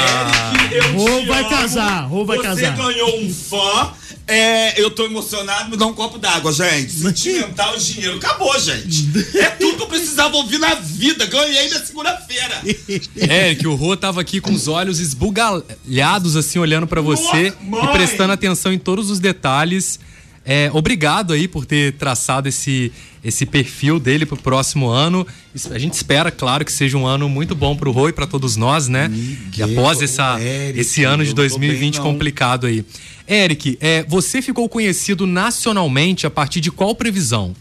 Eric, 0.71 0.75
eu 0.75 0.93
Rô 0.99 1.21
te 1.21 1.27
vai 1.27 1.41
amo. 1.41 1.51
casar, 1.51 2.01
Rô 2.09 2.25
vai 2.25 2.37
Você 2.39 2.43
casar. 2.45 2.77
ganhou 2.77 3.21
um 3.21 3.33
fã. 3.33 3.93
É, 4.27 4.81
eu 4.81 4.89
tô 4.91 5.05
emocionado, 5.05 5.69
me 5.71 5.77
dá 5.77 5.85
um 5.85 5.93
copo 5.93 6.17
d'água, 6.17 6.53
gente. 6.53 6.93
Sentimental, 6.93 7.77
dinheiro. 7.77 8.17
Acabou, 8.19 8.57
gente. 8.61 9.09
É 9.37 9.47
tudo 9.51 9.77
que 9.77 9.83
eu 9.83 9.87
precisava 9.89 10.37
ouvir 10.37 10.59
na 10.59 10.75
vida. 10.77 11.27
Ganhei 11.27 11.69
na 11.69 11.81
segunda-feira. 11.81 12.63
Eric, 13.17 13.67
o 13.67 13.75
Rô 13.75 13.97
tava 13.97 14.21
aqui 14.21 14.41
com 14.41 14.53
os 14.53 14.69
olhos 14.69 15.01
esbugalhados, 15.01 16.37
assim, 16.37 16.59
olhando 16.61 16.87
pra 16.87 17.01
você 17.01 17.53
e 17.53 17.87
prestando 17.93 18.33
atenção 18.33 18.73
em 18.73 18.79
todos 18.79 19.11
os 19.11 19.19
detalhes. 19.19 19.99
É, 20.45 20.71
obrigado 20.73 21.33
aí 21.33 21.47
por 21.47 21.65
ter 21.65 21.93
traçado 21.93 22.49
esse, 22.49 22.91
esse 23.23 23.47
perfil 23.47 24.01
dele 24.01 24.27
pro 24.27 24.37
próximo 24.37 24.89
ano. 24.89 25.27
A 25.71 25.79
gente 25.79 25.95
espera, 25.95 26.31
claro, 26.31 26.65
que 26.65 26.73
seja 26.73 26.99
um 26.99 27.07
ano 27.07 27.29
muito 27.29 27.55
bom 27.55 27.77
pro 27.77 27.93
Rô 27.93 28.09
e 28.09 28.13
pra 28.13 28.27
todos 28.27 28.57
nós, 28.57 28.89
né? 28.89 29.11
e 29.57 29.63
após 29.63 30.03
essa, 30.03 30.41
Eric, 30.41 30.81
esse 30.81 31.05
ano 31.05 31.23
de 31.23 31.31
eu 31.31 31.37
tô 31.37 31.43
2020 31.43 31.95
bem, 31.95 32.03
complicado 32.03 32.67
aí. 32.67 32.85
Eric, 33.29 33.79
é, 33.81 34.05
você 34.09 34.43
ficou 34.43 34.69
conhecido 34.69 35.27
nacionalmente 35.27 36.27
a 36.27 36.31
partir 36.31 36.61
de 36.61 36.71
qual 36.71 36.95
previsão? 36.95 37.55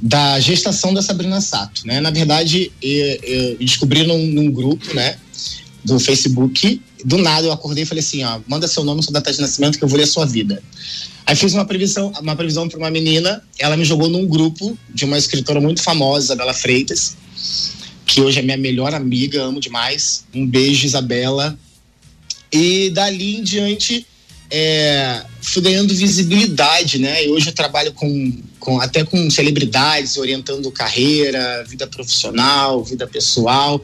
da 0.00 0.38
gestação 0.38 0.92
da 0.92 1.00
Sabrina 1.00 1.40
Sato, 1.40 1.86
né? 1.86 2.00
Na 2.00 2.10
verdade, 2.10 2.70
eu, 2.82 3.18
eu 3.22 3.56
descobri 3.56 4.06
num, 4.06 4.26
num 4.26 4.50
grupo, 4.50 4.94
né, 4.94 5.16
do 5.86 6.00
Facebook. 6.00 6.82
Do 7.04 7.16
nada 7.16 7.46
eu 7.46 7.52
acordei 7.52 7.84
e 7.84 7.86
falei 7.86 8.02
assim, 8.02 8.24
ó, 8.24 8.40
manda 8.46 8.66
seu 8.66 8.82
nome, 8.82 9.02
sua 9.02 9.12
data 9.12 9.32
de 9.32 9.40
nascimento 9.40 9.78
que 9.78 9.84
eu 9.84 9.88
vou 9.88 9.96
ler 9.96 10.06
sua 10.06 10.26
vida. 10.26 10.60
Aí 11.24 11.36
fiz 11.36 11.54
uma 11.54 11.64
previsão, 11.64 12.12
uma 12.20 12.34
previsão 12.34 12.68
para 12.68 12.78
uma 12.78 12.90
menina. 12.90 13.42
Ela 13.58 13.76
me 13.76 13.84
jogou 13.84 14.08
num 14.08 14.26
grupo 14.26 14.76
de 14.92 15.04
uma 15.04 15.16
escritora 15.16 15.60
muito 15.60 15.82
famosa, 15.82 16.26
Isabela 16.26 16.52
Freitas, 16.52 17.16
que 18.04 18.20
hoje 18.20 18.40
é 18.40 18.42
minha 18.42 18.56
melhor 18.56 18.94
amiga, 18.94 19.42
amo 19.42 19.60
demais. 19.60 20.24
Um 20.34 20.44
beijo, 20.46 20.84
Isabela. 20.84 21.56
E 22.52 22.90
dali 22.90 23.36
em 23.36 23.42
diante 23.42 24.06
é, 24.50 25.24
fui 25.40 25.62
ganhando 25.62 25.94
visibilidade, 25.94 26.98
né? 26.98 27.24
E 27.24 27.28
hoje 27.28 27.48
eu 27.48 27.52
trabalho 27.52 27.92
com, 27.92 28.42
com 28.58 28.80
até 28.80 29.04
com 29.04 29.30
celebridades, 29.30 30.16
orientando 30.16 30.70
carreira, 30.70 31.64
vida 31.68 31.86
profissional, 31.86 32.82
vida 32.82 33.06
pessoal. 33.06 33.80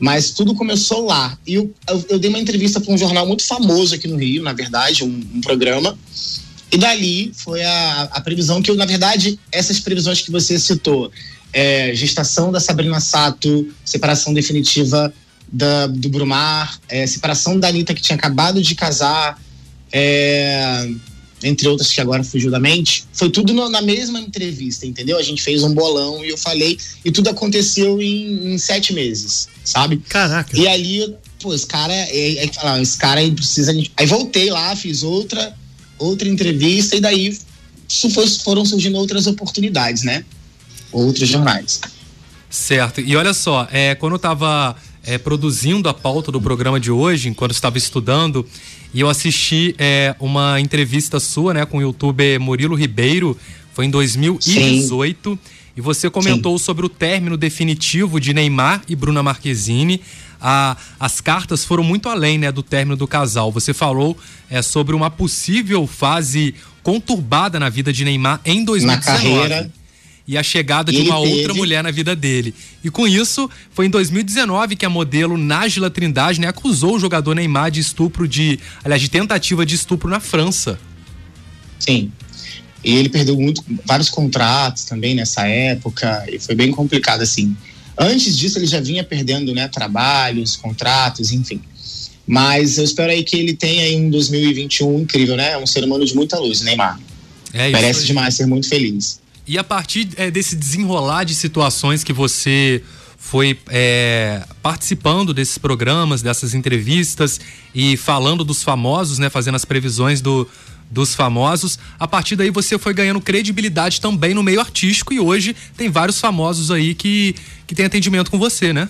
Mas 0.00 0.30
tudo 0.30 0.54
começou 0.54 1.04
lá. 1.04 1.38
E 1.46 1.54
eu, 1.54 1.72
eu, 2.08 2.18
dei 2.18 2.30
uma 2.30 2.38
entrevista 2.38 2.80
para 2.80 2.92
um 2.92 2.96
jornal 2.96 3.26
muito 3.26 3.44
famoso 3.44 3.94
aqui 3.94 4.08
no 4.08 4.16
Rio, 4.16 4.42
na 4.42 4.54
verdade, 4.54 5.04
um, 5.04 5.22
um 5.34 5.40
programa. 5.42 5.96
E 6.72 6.78
dali 6.78 7.32
foi 7.34 7.62
a, 7.62 8.02
a 8.12 8.20
previsão 8.20 8.62
que 8.62 8.70
eu, 8.70 8.76
na 8.76 8.86
verdade, 8.86 9.38
essas 9.52 9.78
previsões 9.78 10.22
que 10.22 10.30
você 10.30 10.58
citou, 10.58 11.12
é, 11.52 11.94
gestação 11.94 12.50
da 12.50 12.60
Sabrina 12.60 12.98
Sato, 12.98 13.68
separação 13.84 14.32
definitiva 14.32 15.12
da, 15.52 15.86
do 15.86 16.08
Brumar, 16.08 16.80
é, 16.88 17.06
separação 17.06 17.58
da 17.58 17.68
Anitta 17.68 17.92
que 17.92 18.00
tinha 18.00 18.16
acabado 18.16 18.62
de 18.62 18.74
casar, 18.74 19.38
é, 19.92 20.88
entre 21.42 21.68
outras 21.68 21.90
que 21.90 22.00
agora 22.00 22.22
fugiu 22.22 22.50
da 22.50 22.60
mente, 22.60 23.04
foi 23.12 23.30
tudo 23.30 23.52
no- 23.54 23.68
na 23.68 23.80
mesma 23.82 24.20
entrevista, 24.20 24.86
entendeu? 24.86 25.18
A 25.18 25.22
gente 25.22 25.42
fez 25.42 25.62
um 25.62 25.72
bolão 25.74 26.24
e 26.24 26.28
eu 26.30 26.36
falei, 26.38 26.78
e 27.04 27.10
tudo 27.10 27.30
aconteceu 27.30 28.00
em, 28.00 28.52
em 28.54 28.58
sete 28.58 28.92
meses, 28.92 29.48
sabe? 29.64 29.98
Caraca. 30.08 30.58
E 30.58 30.66
ali, 30.68 31.14
pô, 31.40 31.54
esse 31.54 31.66
cara, 31.66 31.92
é, 31.94 32.44
é, 32.44 32.48
falar, 32.52 32.80
esse 32.82 32.96
cara 32.96 33.20
aí 33.20 33.30
precisa. 33.30 33.72
Aí 33.96 34.06
voltei 34.06 34.50
lá, 34.50 34.74
fiz 34.76 35.02
outra, 35.02 35.54
outra 35.98 36.28
entrevista, 36.28 36.96
e 36.96 37.00
daí 37.00 37.38
isso 37.88 38.10
foi- 38.10 38.28
foram 38.28 38.64
surgindo 38.64 38.96
outras 38.98 39.26
oportunidades, 39.26 40.02
né? 40.02 40.24
Outros 40.92 41.28
jornais. 41.28 41.80
Certo. 42.48 43.00
E 43.00 43.14
olha 43.16 43.32
só, 43.32 43.68
é, 43.70 43.94
quando 43.94 44.14
eu 44.14 44.18
estava 45.04 45.18
produzindo 45.18 45.88
a 45.88 45.94
pauta 45.94 46.30
do 46.30 46.40
programa 46.40 46.78
de 46.78 46.90
hoje, 46.90 47.28
enquanto 47.28 47.52
estava 47.52 47.78
estudando, 47.78 48.46
e 48.92 49.00
eu 49.00 49.08
assisti 49.08 49.74
é, 49.78 50.14
uma 50.20 50.60
entrevista 50.60 51.18
sua 51.20 51.54
né, 51.54 51.64
com 51.64 51.78
o 51.78 51.80
youtuber 51.82 52.38
Murilo 52.40 52.74
Ribeiro, 52.74 53.36
foi 53.72 53.86
em 53.86 53.90
2018, 53.90 55.38
e 55.76 55.80
você 55.80 56.10
comentou 56.10 56.58
sobre 56.58 56.84
o 56.84 56.88
término 56.88 57.36
definitivo 57.36 58.20
de 58.20 58.34
Neymar 58.34 58.82
e 58.88 58.94
Bruna 58.96 59.22
Marquezine. 59.22 60.00
A- 60.40 60.76
as 60.98 61.20
cartas 61.20 61.64
foram 61.64 61.82
muito 61.84 62.08
além 62.08 62.38
né, 62.38 62.50
do 62.50 62.62
término 62.62 62.96
do 62.96 63.06
casal. 63.06 63.52
Você 63.52 63.72
falou 63.72 64.16
é, 64.50 64.60
sobre 64.62 64.94
uma 64.94 65.10
possível 65.10 65.86
fase 65.86 66.54
conturbada 66.82 67.60
na 67.60 67.68
vida 67.68 67.92
de 67.92 68.04
Neymar 68.04 68.40
em 68.44 68.64
2019 68.64 69.04
carreira. 69.48 69.70
E 70.30 70.38
a 70.38 70.44
chegada 70.44 70.92
de 70.92 70.98
uma 71.02 71.20
teve- 71.20 71.34
outra 71.38 71.54
mulher 71.54 71.82
na 71.82 71.90
vida 71.90 72.14
dele. 72.14 72.54
E 72.84 72.88
com 72.88 73.04
isso, 73.04 73.50
foi 73.72 73.86
em 73.86 73.90
2019 73.90 74.76
que 74.76 74.86
a 74.86 74.88
modelo 74.88 75.36
Nájila 75.36 75.90
Trindade 75.90 76.40
né, 76.40 76.46
acusou 76.46 76.94
o 76.94 77.00
jogador 77.00 77.34
Neymar 77.34 77.68
de 77.72 77.80
estupro 77.80 78.28
de. 78.28 78.60
Aliás, 78.84 79.02
de 79.02 79.10
tentativa 79.10 79.66
de 79.66 79.74
estupro 79.74 80.08
na 80.08 80.20
França. 80.20 80.78
Sim. 81.80 82.12
E 82.84 82.94
ele 82.94 83.08
perdeu 83.08 83.36
muito, 83.40 83.60
vários 83.84 84.08
contratos 84.08 84.84
também 84.84 85.16
nessa 85.16 85.48
época, 85.48 86.24
e 86.32 86.38
foi 86.38 86.54
bem 86.54 86.70
complicado, 86.70 87.22
assim. 87.22 87.56
Antes 87.98 88.38
disso, 88.38 88.56
ele 88.56 88.66
já 88.66 88.80
vinha 88.80 89.02
perdendo, 89.02 89.52
né, 89.52 89.66
trabalhos, 89.66 90.54
contratos, 90.54 91.32
enfim. 91.32 91.60
Mas 92.24 92.78
eu 92.78 92.84
espero 92.84 93.10
aí 93.10 93.24
que 93.24 93.34
ele 93.36 93.54
tenha 93.54 93.82
aí 93.82 93.96
um 93.96 94.08
2021 94.08 95.00
incrível, 95.00 95.36
né? 95.36 95.52
É 95.54 95.58
um 95.58 95.66
ser 95.66 95.82
humano 95.82 96.04
de 96.04 96.14
muita 96.14 96.38
luz, 96.38 96.60
Neymar. 96.60 97.00
É 97.52 97.64
aí. 97.64 98.04
demais 98.04 98.36
ser 98.36 98.46
muito 98.46 98.68
feliz. 98.68 99.20
E 99.50 99.58
a 99.58 99.64
partir 99.64 100.08
é, 100.14 100.30
desse 100.30 100.54
desenrolar 100.54 101.24
de 101.24 101.34
situações 101.34 102.04
que 102.04 102.12
você 102.12 102.84
foi 103.18 103.58
é, 103.68 104.44
participando 104.62 105.34
desses 105.34 105.58
programas, 105.58 106.22
dessas 106.22 106.54
entrevistas 106.54 107.40
e 107.74 107.96
falando 107.96 108.44
dos 108.44 108.62
famosos, 108.62 109.18
né, 109.18 109.28
fazendo 109.28 109.56
as 109.56 109.64
previsões 109.64 110.20
do, 110.20 110.48
dos 110.88 111.16
famosos, 111.16 111.80
a 111.98 112.06
partir 112.06 112.36
daí 112.36 112.48
você 112.48 112.78
foi 112.78 112.94
ganhando 112.94 113.20
credibilidade 113.20 114.00
também 114.00 114.34
no 114.34 114.42
meio 114.44 114.60
artístico 114.60 115.12
e 115.12 115.18
hoje 115.18 115.56
tem 115.76 115.90
vários 115.90 116.20
famosos 116.20 116.70
aí 116.70 116.94
que, 116.94 117.34
que 117.66 117.74
tem 117.74 117.86
atendimento 117.86 118.30
com 118.30 118.38
você, 118.38 118.72
né? 118.72 118.88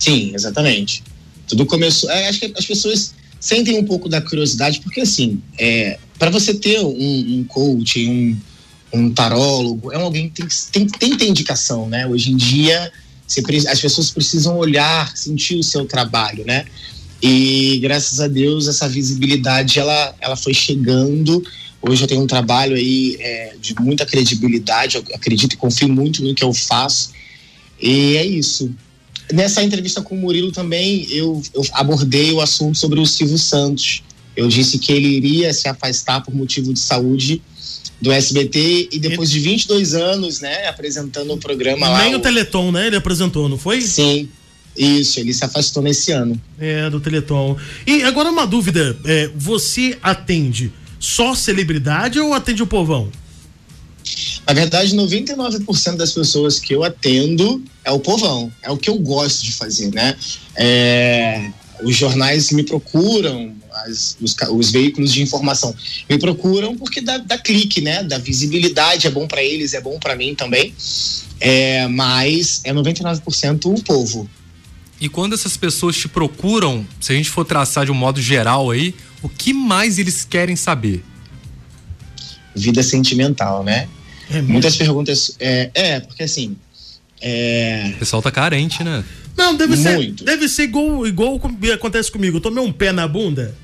Sim, 0.00 0.32
exatamente. 0.34 1.04
Tudo 1.46 1.64
começou. 1.64 2.10
é, 2.10 2.28
acho 2.28 2.40
que 2.40 2.52
as 2.58 2.66
pessoas 2.66 3.14
sentem 3.38 3.78
um 3.78 3.84
pouco 3.84 4.08
da 4.08 4.20
curiosidade, 4.20 4.80
porque 4.80 5.02
assim, 5.02 5.40
é, 5.56 5.96
para 6.18 6.28
você 6.28 6.54
ter 6.54 6.80
um, 6.80 7.38
um 7.38 7.44
coach, 7.44 8.04
um, 8.08 8.36
um 8.92 9.12
tarólogo, 9.12 9.92
é 9.92 9.98
um 9.98 10.02
alguém 10.02 10.28
que 10.28 10.42
tem, 10.42 10.48
tem, 10.72 10.86
tem 10.86 11.10
que 11.10 11.16
ter 11.16 11.28
indicação, 11.28 11.88
né? 11.88 12.06
Hoje 12.06 12.32
em 12.32 12.36
dia, 12.36 12.92
você 13.26 13.42
as 13.68 13.80
pessoas 13.80 14.10
precisam 14.10 14.58
olhar, 14.58 15.16
sentir 15.16 15.56
o 15.56 15.62
seu 15.62 15.86
trabalho, 15.86 16.44
né? 16.44 16.64
E 17.22 17.78
graças 17.80 18.18
a 18.18 18.26
Deus 18.26 18.66
essa 18.66 18.88
visibilidade 18.88 19.78
ela, 19.78 20.14
ela 20.20 20.36
foi 20.36 20.54
chegando. 20.54 21.44
Hoje 21.80 22.02
eu 22.02 22.08
tenho 22.08 22.22
um 22.22 22.26
trabalho 22.26 22.74
aí 22.74 23.16
é, 23.20 23.54
de 23.60 23.74
muita 23.80 24.04
credibilidade, 24.04 24.96
eu 24.96 25.04
acredito 25.14 25.52
e 25.52 25.56
confio 25.56 25.88
muito 25.88 26.24
no 26.24 26.34
que 26.34 26.42
eu 26.42 26.52
faço. 26.52 27.12
E 27.80 28.16
é 28.16 28.26
isso. 28.26 28.74
Nessa 29.32 29.62
entrevista 29.62 30.02
com 30.02 30.16
o 30.16 30.18
Murilo 30.18 30.50
também 30.50 31.06
eu, 31.10 31.40
eu 31.54 31.64
abordei 31.72 32.32
o 32.32 32.40
assunto 32.40 32.76
sobre 32.76 32.98
o 32.98 33.06
Silvio 33.06 33.38
Santos. 33.38 34.02
Eu 34.34 34.48
disse 34.48 34.78
que 34.78 34.90
ele 34.90 35.08
iria 35.08 35.52
se 35.52 35.68
afastar 35.68 36.22
por 36.22 36.34
motivo 36.34 36.72
de 36.72 36.80
saúde 36.80 37.40
do 38.00 38.10
SBT 38.10 38.88
e 38.92 38.98
depois 38.98 39.30
de 39.30 39.38
22 39.40 39.94
anos, 39.94 40.40
né, 40.40 40.68
apresentando 40.68 41.32
o 41.34 41.36
programa 41.36 41.86
Nem 41.86 41.96
lá. 41.96 42.02
Nem 42.04 42.14
o 42.14 42.20
Teleton, 42.20 42.72
né? 42.72 42.86
Ele 42.86 42.96
apresentou, 42.96 43.48
não 43.48 43.58
foi? 43.58 43.80
Sim. 43.82 44.28
Isso, 44.76 45.20
ele 45.20 45.34
se 45.34 45.44
afastou 45.44 45.82
nesse 45.82 46.12
ano. 46.12 46.40
É, 46.58 46.88
do 46.88 47.00
Teleton. 47.00 47.56
E 47.86 48.02
agora 48.02 48.30
uma 48.30 48.46
dúvida: 48.46 48.96
é, 49.04 49.30
você 49.36 49.98
atende 50.02 50.72
só 50.98 51.34
celebridade 51.34 52.18
ou 52.20 52.32
atende 52.32 52.62
o 52.62 52.66
povão? 52.66 53.10
Na 54.46 54.54
verdade, 54.54 54.96
99% 54.96 55.96
das 55.96 56.12
pessoas 56.12 56.58
que 56.58 56.74
eu 56.74 56.82
atendo 56.82 57.62
é 57.84 57.90
o 57.90 58.00
povão. 58.00 58.50
É 58.62 58.70
o 58.70 58.76
que 58.76 58.88
eu 58.88 58.96
gosto 58.98 59.44
de 59.44 59.52
fazer, 59.52 59.92
né? 59.92 60.16
É, 60.56 61.50
os 61.82 61.96
jornais 61.96 62.50
me 62.50 62.62
procuram, 62.62 63.54
as, 63.72 64.16
os, 64.20 64.36
os, 64.50 64.70
veículos 64.70 65.12
de 65.12 65.22
informação 65.22 65.74
me 66.08 66.18
procuram 66.18 66.76
porque 66.76 67.00
dá, 67.00 67.18
dá 67.18 67.38
clique, 67.38 67.80
né? 67.80 68.02
Da 68.02 68.18
visibilidade 68.18 69.06
é 69.06 69.10
bom 69.10 69.26
para 69.26 69.42
eles, 69.42 69.74
é 69.74 69.80
bom 69.80 69.98
para 69.98 70.16
mim 70.16 70.34
também. 70.34 70.74
É, 71.40 71.86
mas 71.88 72.60
é 72.64 72.72
99% 72.72 73.66
o 73.66 73.82
povo. 73.82 74.28
E 75.00 75.08
quando 75.08 75.32
essas 75.32 75.56
pessoas 75.56 75.96
te 75.96 76.08
procuram, 76.08 76.86
se 77.00 77.12
a 77.12 77.16
gente 77.16 77.30
for 77.30 77.44
traçar 77.44 77.86
de 77.86 77.90
um 77.90 77.94
modo 77.94 78.20
geral 78.20 78.70
aí, 78.70 78.94
o 79.22 79.28
que 79.28 79.54
mais 79.54 79.98
eles 79.98 80.26
querem 80.28 80.56
saber? 80.56 81.02
Vida 82.54 82.82
sentimental, 82.82 83.64
né? 83.64 83.88
É 84.30 84.42
Muitas 84.42 84.76
perguntas. 84.76 85.34
É, 85.40 85.70
é, 85.74 86.00
porque 86.00 86.22
assim. 86.22 86.56
É... 87.20 87.92
O 87.94 87.98
pessoal 87.98 88.22
tá 88.22 88.30
carente, 88.30 88.84
né? 88.84 89.02
Não, 89.40 89.54
deve 89.54 89.74
Muito. 89.74 90.18
ser, 90.18 90.24
deve 90.24 90.48
ser 90.48 90.64
igual, 90.64 91.06
igual 91.06 91.40
acontece 91.72 92.12
comigo. 92.12 92.36
Eu 92.36 92.40
tomei 92.42 92.62
um 92.62 92.70
pé 92.70 92.92
na 92.92 93.08
bunda 93.08 93.54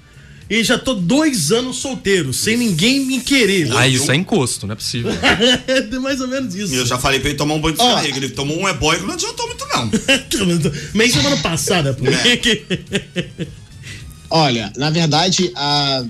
e 0.48 0.64
já 0.64 0.78
tô 0.78 0.94
dois 0.94 1.52
anos 1.52 1.76
solteiro, 1.76 2.32
sem 2.32 2.56
ninguém 2.56 3.04
me 3.04 3.20
querer. 3.20 3.70
Ah, 3.76 3.86
isso 3.86 4.10
é 4.10 4.14
encosto, 4.14 4.66
não 4.66 4.72
é 4.72 4.76
possível. 4.76 5.12
é 5.66 5.98
mais 5.98 6.20
ou 6.20 6.28
menos 6.28 6.54
isso. 6.54 6.74
Eu 6.74 6.86
já 6.86 6.96
falei 6.96 7.20
pra 7.20 7.28
ele 7.28 7.38
tomar 7.38 7.54
um 7.54 7.60
banho 7.60 7.74
de 7.74 7.82
oh. 7.82 7.98
Ele 7.98 8.30
tomou 8.30 8.58
um 8.58 8.66
ebói 8.66 8.98
que 8.98 9.04
não 9.04 9.14
adiantou 9.14 9.46
muito, 9.46 9.66
não. 9.68 9.90
Mês 10.94 11.12
semana 11.12 11.36
passada, 11.38 11.92
pô. 11.92 12.04
É. 12.06 13.46
Olha, 14.30 14.72
na 14.76 14.88
verdade, 14.88 15.52
a, 15.54 16.04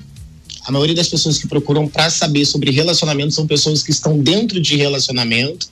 a 0.64 0.73
maioria 0.73 0.94
das 0.94 1.08
pessoas 1.08 1.38
que 1.38 1.49
procuram 1.49 1.88
para 1.88 2.08
saber 2.08 2.44
sobre 2.44 2.70
relacionamento 2.70 3.32
são 3.35 3.46
pessoas 3.46 3.82
que 3.82 3.90
estão 3.90 4.18
dentro 4.18 4.61
de 4.61 4.76
relacionamento 4.76 5.68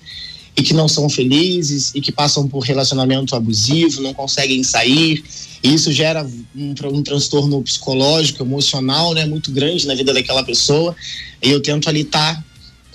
e 0.57 0.63
que 0.63 0.73
não 0.73 0.87
são 0.89 1.09
felizes 1.09 1.93
e 1.95 2.01
que 2.01 2.13
passam 2.13 2.49
por 2.49 2.61
relacionamento 2.61 3.35
abusivo, 3.35 4.01
não 4.01 4.15
conseguem 4.15 4.63
sair. 4.63 5.25
E 5.63 5.75
isso 5.75 5.91
gera 5.91 6.25
um, 6.55 6.75
um 6.93 7.03
transtorno 7.03 7.61
psicológico, 7.63 8.43
emocional, 8.43 9.15
né, 9.15 9.25
muito 9.25 9.51
grande 9.51 9.87
na 9.87 9.95
vida 9.95 10.13
daquela 10.13 10.45
pessoa. 10.45 10.95
E 11.43 11.51
eu 11.51 11.61
tento 11.61 11.89
ali 11.89 12.03
estar 12.03 12.43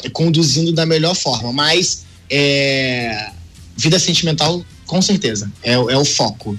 tá 0.01 0.09
conduzindo 0.11 0.71
da 0.71 0.85
melhor 0.85 1.15
forma. 1.15 1.51
Mas 1.51 2.05
é, 2.29 3.31
vida 3.75 3.99
sentimental, 3.99 4.63
com 4.85 5.01
certeza, 5.01 5.51
é, 5.63 5.73
é 5.73 5.97
o 5.97 6.05
foco. 6.05 6.57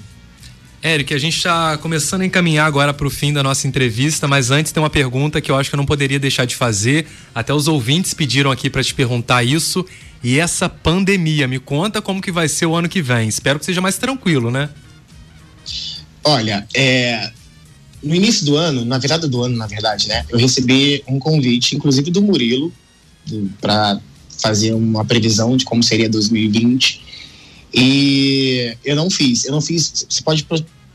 Eric, 0.83 1.13
a 1.13 1.19
gente 1.19 1.37
está 1.37 1.77
começando 1.77 2.21
a 2.21 2.25
encaminhar 2.25 2.65
agora 2.65 2.91
para 2.91 3.05
o 3.05 3.09
fim 3.09 3.31
da 3.31 3.43
nossa 3.43 3.67
entrevista, 3.67 4.27
mas 4.27 4.49
antes 4.49 4.71
tem 4.71 4.81
uma 4.81 4.89
pergunta 4.89 5.39
que 5.39 5.51
eu 5.51 5.55
acho 5.55 5.69
que 5.69 5.75
eu 5.75 5.77
não 5.77 5.85
poderia 5.85 6.17
deixar 6.17 6.45
de 6.45 6.55
fazer. 6.55 7.05
Até 7.35 7.53
os 7.53 7.67
ouvintes 7.67 8.15
pediram 8.15 8.49
aqui 8.49 8.67
para 8.67 8.83
te 8.83 8.91
perguntar 8.95 9.43
isso. 9.43 9.85
E 10.23 10.39
essa 10.39 10.67
pandemia, 10.67 11.47
me 11.47 11.59
conta 11.59 12.01
como 12.01 12.19
que 12.19 12.31
vai 12.31 12.47
ser 12.47 12.65
o 12.65 12.75
ano 12.75 12.89
que 12.89 12.99
vem. 12.99 13.27
Espero 13.27 13.59
que 13.59 13.65
seja 13.65 13.79
mais 13.79 13.97
tranquilo, 13.97 14.49
né? 14.49 14.69
Olha, 16.23 16.67
é, 16.73 17.31
no 18.01 18.15
início 18.15 18.43
do 18.45 18.55
ano, 18.55 18.83
na 18.83 18.97
virada 18.97 19.27
do 19.27 19.43
ano, 19.43 19.55
na 19.55 19.67
verdade, 19.67 20.07
né? 20.07 20.25
Eu 20.29 20.39
recebi 20.39 21.03
um 21.07 21.19
convite, 21.19 21.75
inclusive 21.75 22.09
do 22.09 22.23
Murilo, 22.23 22.73
para 23.59 23.99
fazer 24.39 24.73
uma 24.73 25.05
previsão 25.05 25.55
de 25.55 25.63
como 25.63 25.83
seria 25.83 26.09
2020. 26.09 27.10
E 27.73 28.75
eu 28.83 28.95
não 28.95 29.09
fiz, 29.09 29.45
eu 29.45 29.51
não 29.51 29.61
fiz. 29.61 30.05
Você 30.09 30.21
pode 30.21 30.45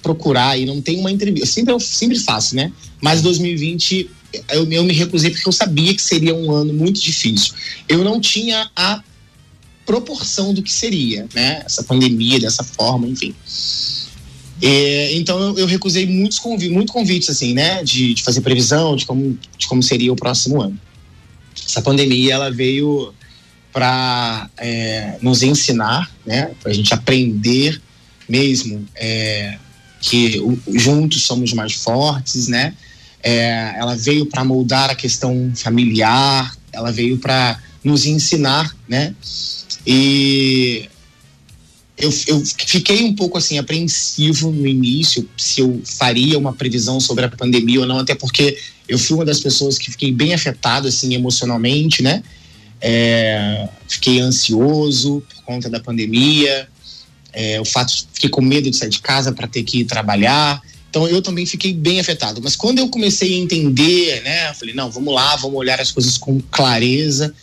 procurar 0.03 0.59
e 0.59 0.67
não 0.67 0.81
tem 0.81 0.99
uma 1.01 1.11
entrevista. 1.11 1.47
Sempre, 1.47 1.73
eu 1.73 1.81
sempre 1.81 2.19
faço, 2.19 2.55
né? 2.55 2.73
Mas 3.01 3.23
2020 3.23 4.11
eu, 4.51 4.71
eu 4.71 4.85
me 4.85 4.93
recusei 4.93 5.31
porque 5.31 5.49
eu 5.49 5.53
sabia 5.53 5.95
que 5.95 6.03
seria 6.03 6.35
um 6.35 6.51
ano 6.51 6.73
muito 6.73 7.01
difícil. 7.01 7.55
Eu 7.89 8.05
não 8.05 8.21
tinha 8.21 8.71
a 8.75 9.03
proporção 9.85 10.53
do 10.53 10.63
que 10.63 10.73
seria, 10.73 11.27
né? 11.35 11.63
Essa 11.65 11.83
pandemia 11.83 12.41
dessa 12.41 12.65
forma, 12.65 13.07
enfim. 13.07 13.35
E, 14.61 15.11
então 15.15 15.39
eu, 15.41 15.59
eu, 15.59 15.67
recusei 15.67 16.07
muitos 16.07 16.39
convites, 16.39 16.73
muitos 16.75 16.93
convites 16.93 17.31
assim, 17.31 17.55
né? 17.55 17.83
De, 17.83 18.15
de 18.15 18.23
fazer 18.23 18.41
previsão 18.41 18.97
de 18.97 19.07
como, 19.07 19.39
de 19.57 19.67
como 19.67 19.83
seria 19.83 20.13
o 20.13 20.17
próximo 20.17 20.61
ano. 20.61 20.79
Essa 21.67 21.81
pandemia 21.83 22.35
ela 22.35 22.51
veio 22.51 23.15
para 23.77 24.49
é, 24.57 25.19
nos 25.21 25.43
ensinar, 25.43 26.11
né, 26.25 26.51
para 26.63 26.73
a 26.73 26.75
gente 26.75 26.95
aprender 26.95 27.79
mesmo 28.27 28.89
é, 28.95 29.59
que 30.01 30.41
o, 30.41 30.59
juntos 30.79 31.27
somos 31.27 31.53
mais 31.53 31.75
fortes, 31.75 32.49
né? 32.49 32.73
É, 33.23 33.75
ela 33.77 33.95
veio 33.95 34.25
para 34.25 34.43
moldar 34.43 34.89
a 34.89 34.95
questão 34.95 35.53
familiar, 35.55 36.57
ela 36.73 36.91
veio 36.91 37.19
para 37.19 37.61
nos 37.85 38.07
ensinar, 38.07 38.75
né? 38.89 39.15
E 39.87 40.89
eu, 41.99 42.11
eu, 42.29 42.43
fiquei 42.47 43.05
um 43.05 43.15
pouco 43.15 43.37
assim 43.37 43.59
apreensivo 43.59 44.51
no 44.51 44.67
início 44.67 45.29
se 45.37 45.61
eu 45.61 45.83
faria 45.85 46.39
uma 46.39 46.55
previsão 46.55 46.99
sobre 46.99 47.27
a 47.27 47.29
pandemia 47.29 47.81
ou 47.81 47.87
não, 47.87 47.99
até 47.99 48.15
porque 48.15 48.57
eu 48.89 48.99
fui 48.99 49.17
uma 49.17 49.25
das 49.27 49.41
pessoas 49.41 49.77
que 49.77 49.91
fiquei 49.91 50.11
bem 50.11 50.33
afetado 50.33 50.89
assim 50.89 51.15
emocionalmente, 51.15 52.03
né? 52.03 52.23
É, 52.81 53.69
fiquei 53.89 54.21
ansioso 54.21 55.23
por 55.29 55.43
conta 55.45 55.71
da 55.71 55.81
pandemia, 55.81 56.69
é, 57.33 57.61
o 57.61 57.65
fato 57.65 58.07
fiquei 58.13 58.31
com 58.31 58.41
medo 58.41 58.71
de 58.71 58.77
sair 58.77 58.89
de 58.89 59.01
casa 59.01 59.33
para 59.33 59.47
ter 59.47 59.63
que 59.63 59.81
ir 59.81 59.85
trabalhar. 59.85 60.61
Então 60.89 61.07
eu 61.07 61.21
também 61.21 61.45
fiquei 61.45 61.75
bem 61.75 62.01
afetado. 62.01 62.41
Mas 62.43 62.57
quando 62.57 62.79
eu 62.79 62.89
comecei 62.89 63.35
a 63.35 63.37
entender, 63.39 64.23
né, 64.23 64.55
falei 64.55 64.75
não, 64.75 64.91
vamos 64.91 65.13
lá, 65.15 65.37
vamos 65.37 65.59
olhar 65.59 65.79
as 65.79 65.93
coisas 65.93 66.17
com 66.17 66.41
clareza. 66.51 67.35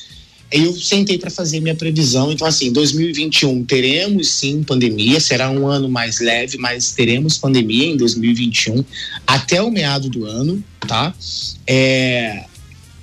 Eu 0.52 0.74
sentei 0.76 1.18
para 1.18 1.30
fazer 1.30 1.60
minha 1.60 1.76
previsão. 1.76 2.32
Então 2.32 2.48
assim, 2.48 2.72
2021 2.72 3.64
teremos 3.66 4.30
sim 4.30 4.64
pandemia, 4.64 5.20
será 5.20 5.52
um 5.52 5.68
ano 5.68 5.88
mais 5.88 6.20
leve, 6.20 6.58
mas 6.58 6.92
teremos 6.92 7.38
pandemia 7.38 7.86
em 7.86 7.98
2021 7.98 8.84
até 9.28 9.62
o 9.62 9.70
meado 9.70 10.10
do 10.10 10.26
ano, 10.26 10.64
tá? 10.88 11.14
É, 11.68 12.46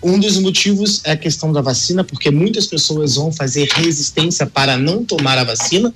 um 0.02 0.18
dos 0.18 0.38
motivos 0.38 1.00
é 1.04 1.12
a 1.12 1.16
questão 1.16 1.52
da 1.52 1.60
vacina, 1.60 2.02
porque 2.02 2.30
muitas 2.30 2.66
pessoas 2.66 3.16
vão 3.16 3.30
fazer 3.32 3.68
resistência 3.74 4.46
para 4.46 4.76
não 4.76 5.04
tomar 5.04 5.36
a 5.38 5.44
vacina 5.44 5.92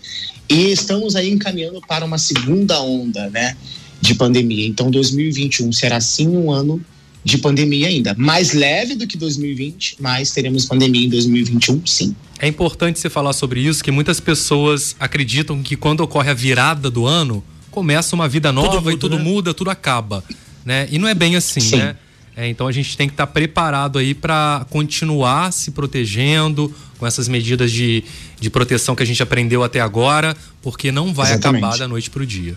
e 0.49 0.73
estamos 0.73 1.17
aí 1.17 1.31
encaminhando 1.31 1.81
para 1.87 2.05
uma 2.05 2.19
segunda 2.19 2.81
onda, 2.81 3.31
né, 3.31 3.57
de 4.01 4.15
pandemia. 4.15 4.67
Então, 4.67 4.91
2021 4.91 5.73
será 5.73 6.01
sim 6.01 6.29
um 6.29 6.51
ano 6.51 6.85
de 7.25 7.39
pandemia 7.39 7.89
ainda, 7.89 8.15
mais 8.19 8.53
leve 8.53 8.95
do 8.95 9.07
que 9.07 9.17
2020, 9.17 9.97
mas 9.99 10.31
teremos 10.31 10.67
pandemia 10.67 11.07
em 11.07 11.09
2021, 11.09 11.87
sim. 11.87 12.15
É 12.39 12.47
importante 12.47 12.99
você 12.99 13.09
falar 13.09 13.33
sobre 13.33 13.61
isso, 13.61 13.83
que 13.83 13.91
muitas 13.91 14.21
pessoas 14.21 14.95
acreditam 15.01 15.63
que 15.63 15.75
quando 15.75 16.01
ocorre 16.01 16.31
a 16.31 16.35
virada 16.35 16.91
do 16.91 17.07
ano, 17.07 17.43
começa 17.71 18.15
uma 18.15 18.29
vida 18.29 18.53
nova 18.53 18.73
tudo 18.73 18.83
muda, 18.83 18.93
e 18.93 18.99
tudo 18.99 19.17
né? 19.17 19.23
muda, 19.23 19.55
tudo 19.55 19.71
acaba, 19.71 20.23
né? 20.67 20.87
E 20.91 20.99
não 20.99 21.09
é 21.09 21.15
bem 21.15 21.35
assim, 21.35 21.61
sim. 21.61 21.77
né? 21.77 21.97
É, 22.37 22.49
então 22.49 22.67
a 22.67 22.73
gente 22.73 22.97
tem 22.97 23.07
que 23.07 23.15
estar 23.15 23.27
tá 23.27 23.33
preparado 23.33 23.99
aí 23.99 24.13
para 24.13 24.67
continuar 24.71 25.53
se 25.53 25.71
protegendo 25.71 26.73
com 26.99 27.07
essas 27.07 27.29
medidas 27.29 27.71
de, 27.71 28.03
de 28.41 28.51
proteção 28.51 28.95
que 28.97 29.03
a 29.03 29.07
gente 29.07 29.23
aprendeu 29.23 29.63
até 29.63 29.81
agora, 29.81 30.37
porque 30.61 30.91
não 30.91 31.15
vai 31.15 31.31
Exatamente. 31.31 31.63
acabar 31.63 31.79
da 31.79 31.87
noite 31.87 32.11
para 32.11 32.23
o 32.23 32.27
dia. 32.27 32.57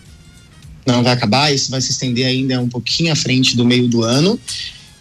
Não 0.84 1.02
vai 1.02 1.12
acabar, 1.12 1.54
isso 1.54 1.70
vai 1.70 1.80
se 1.80 1.90
estender 1.90 2.26
ainda 2.26 2.60
um 2.60 2.68
pouquinho 2.68 3.12
à 3.12 3.16
frente 3.16 3.56
do 3.56 3.64
meio 3.64 3.86
do 3.86 4.02
ano. 4.02 4.38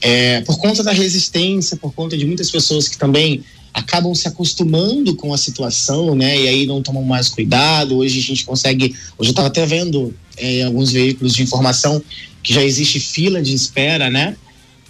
É, 0.01 0.41
por 0.41 0.59
conta 0.59 0.83
da 0.83 0.91
resistência, 0.91 1.75
por 1.77 1.93
conta 1.93 2.17
de 2.17 2.25
muitas 2.25 2.51
pessoas 2.51 2.87
que 2.87 2.97
também 2.97 3.43
acabam 3.73 4.13
se 4.13 4.27
acostumando 4.27 5.15
com 5.15 5.33
a 5.33 5.37
situação, 5.37 6.13
né? 6.13 6.39
E 6.39 6.47
aí 6.47 6.65
não 6.65 6.81
tomam 6.81 7.03
mais 7.03 7.29
cuidado. 7.29 7.97
Hoje 7.97 8.19
a 8.19 8.21
gente 8.21 8.45
consegue. 8.45 8.95
Hoje 9.17 9.29
eu 9.29 9.31
estava 9.31 9.47
até 9.47 9.65
vendo 9.65 10.13
é, 10.35 10.63
alguns 10.63 10.91
veículos 10.91 11.33
de 11.33 11.41
informação 11.41 12.01
que 12.43 12.53
já 12.53 12.63
existe 12.63 12.99
fila 12.99 13.41
de 13.41 13.53
espera, 13.53 14.09
né? 14.09 14.35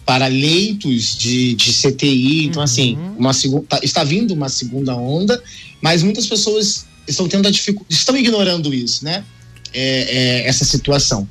Para 0.08 0.28
leitos 0.28 1.18
de, 1.18 1.54
de 1.54 1.74
CTI. 1.74 2.46
Então, 2.46 2.64
assim, 2.64 2.96
uhum. 2.96 3.04
assim, 3.04 3.16
uma 3.20 3.34
segunda, 3.34 3.66
tá, 3.68 3.80
está 3.84 4.04
vindo 4.06 4.34
uma 4.34 4.48
segunda 4.48 4.96
onda, 4.96 5.44
mas 5.82 6.02
muitas 6.02 6.26
pessoas 6.26 6.86
estão 7.06 7.28
tendo 7.28 7.46
a 7.46 7.52
dificuldade, 7.52 7.94
estão 7.94 8.16
ignorando 8.16 8.74
isso, 8.74 9.04
né? 9.04 9.26
É, 9.74 10.44
é, 10.44 10.48
essa 10.48 10.64
situação. 10.64 11.28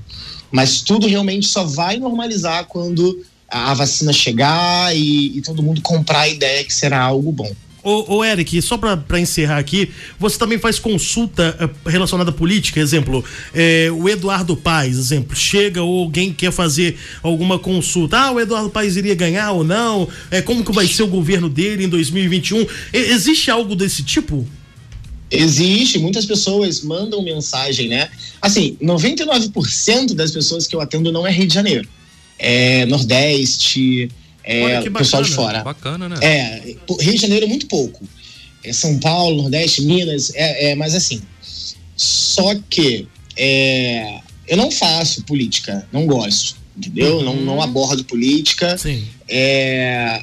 Mas 0.52 0.82
tudo 0.82 1.06
realmente 1.06 1.46
só 1.46 1.64
vai 1.64 1.96
normalizar 1.96 2.66
quando 2.66 3.24
a 3.48 3.72
vacina 3.72 4.12
chegar 4.12 4.94
e, 4.94 5.38
e 5.38 5.40
todo 5.40 5.62
mundo 5.62 5.80
comprar 5.80 6.20
a 6.20 6.28
ideia 6.28 6.62
que 6.62 6.74
será 6.74 7.00
algo 7.00 7.32
bom. 7.32 7.50
Ô, 7.88 8.24
Eric, 8.24 8.60
só 8.62 8.76
para 8.76 9.20
encerrar 9.20 9.58
aqui, 9.58 9.92
você 10.18 10.36
também 10.36 10.58
faz 10.58 10.76
consulta 10.76 11.56
uh, 11.60 11.88
relacionada 11.88 12.30
à 12.30 12.32
política, 12.32 12.80
exemplo, 12.80 13.24
é, 13.54 13.88
o 13.92 14.08
Eduardo 14.08 14.56
Paes, 14.56 14.98
exemplo, 14.98 15.36
chega 15.36 15.80
ou 15.84 16.02
alguém 16.02 16.32
quer 16.32 16.50
fazer 16.50 16.98
alguma 17.22 17.60
consulta, 17.60 18.18
ah, 18.18 18.32
o 18.32 18.40
Eduardo 18.40 18.70
Paes 18.70 18.96
iria 18.96 19.14
ganhar 19.14 19.52
ou 19.52 19.62
não, 19.62 20.08
é, 20.32 20.42
como 20.42 20.64
que 20.64 20.72
vai 20.72 20.88
ser 20.88 21.04
o 21.04 21.06
governo 21.06 21.48
dele 21.48 21.84
em 21.84 21.88
2021, 21.88 22.66
e, 22.92 22.98
existe 22.98 23.52
algo 23.52 23.76
desse 23.76 24.02
tipo? 24.02 24.44
Existe, 25.30 26.00
muitas 26.00 26.26
pessoas 26.26 26.82
mandam 26.82 27.22
mensagem, 27.22 27.88
né? 27.88 28.08
Assim, 28.42 28.76
99% 28.82 30.12
das 30.12 30.32
pessoas 30.32 30.66
que 30.66 30.74
eu 30.74 30.80
atendo 30.80 31.12
não 31.12 31.24
é 31.24 31.30
Rio 31.30 31.46
de 31.46 31.54
Janeiro. 31.54 31.88
É 32.36 32.84
Nordeste, 32.86 34.08
é, 34.46 34.80
o 34.80 34.92
pessoal 34.92 35.22
de 35.22 35.30
fora. 35.32 35.62
Bacana, 35.62 36.08
né? 36.08 36.16
É, 36.22 36.76
Rio 37.00 37.14
de 37.14 37.20
Janeiro 37.20 37.46
é 37.46 37.48
muito 37.48 37.66
pouco. 37.66 38.06
É 38.64 38.72
São 38.72 38.98
Paulo, 38.98 39.42
Nordeste, 39.42 39.82
Minas, 39.82 40.32
é, 40.34 40.70
é 40.70 40.74
mas 40.74 40.94
assim. 40.94 41.20
Só 41.96 42.54
que 42.70 43.08
é, 43.36 44.20
eu 44.46 44.56
não 44.56 44.70
faço 44.70 45.22
política, 45.24 45.86
não 45.92 46.06
gosto, 46.06 46.56
entendeu? 46.76 47.18
Uhum. 47.18 47.24
Não, 47.24 47.36
não 47.36 47.62
abordo 47.62 48.04
política. 48.04 48.78
Sim. 48.78 49.04
É, 49.28 50.22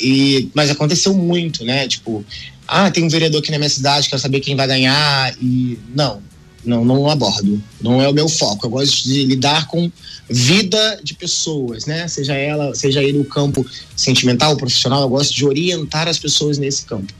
e, 0.00 0.48
mas 0.54 0.70
aconteceu 0.70 1.14
muito, 1.14 1.64
né? 1.64 1.88
Tipo, 1.88 2.24
ah, 2.66 2.90
tem 2.90 3.04
um 3.04 3.08
vereador 3.08 3.40
aqui 3.40 3.50
na 3.50 3.58
minha 3.58 3.70
cidade, 3.70 4.08
quero 4.08 4.20
saber 4.20 4.40
quem 4.40 4.56
vai 4.56 4.66
ganhar. 4.66 5.34
E 5.40 5.78
não, 5.94 6.22
não, 6.64 6.84
não 6.84 7.08
abordo. 7.08 7.62
Não 7.80 8.00
é 8.00 8.08
o 8.08 8.12
meu 8.12 8.28
foco. 8.28 8.66
Eu 8.66 8.70
gosto 8.70 9.04
de 9.04 9.24
lidar 9.24 9.66
com 9.66 9.90
vida 10.28 11.00
de 11.02 11.14
pessoas, 11.14 11.86
né? 11.86 12.08
Seja 12.08 12.34
ela, 12.34 12.74
seja 12.74 13.02
ele 13.02 13.18
o 13.18 13.24
campo 13.24 13.66
sentimental, 13.94 14.56
profissional, 14.56 15.02
eu 15.02 15.08
gosto 15.08 15.34
de 15.34 15.44
orientar 15.44 16.08
as 16.08 16.18
pessoas 16.18 16.58
nesse 16.58 16.84
campo. 16.84 17.12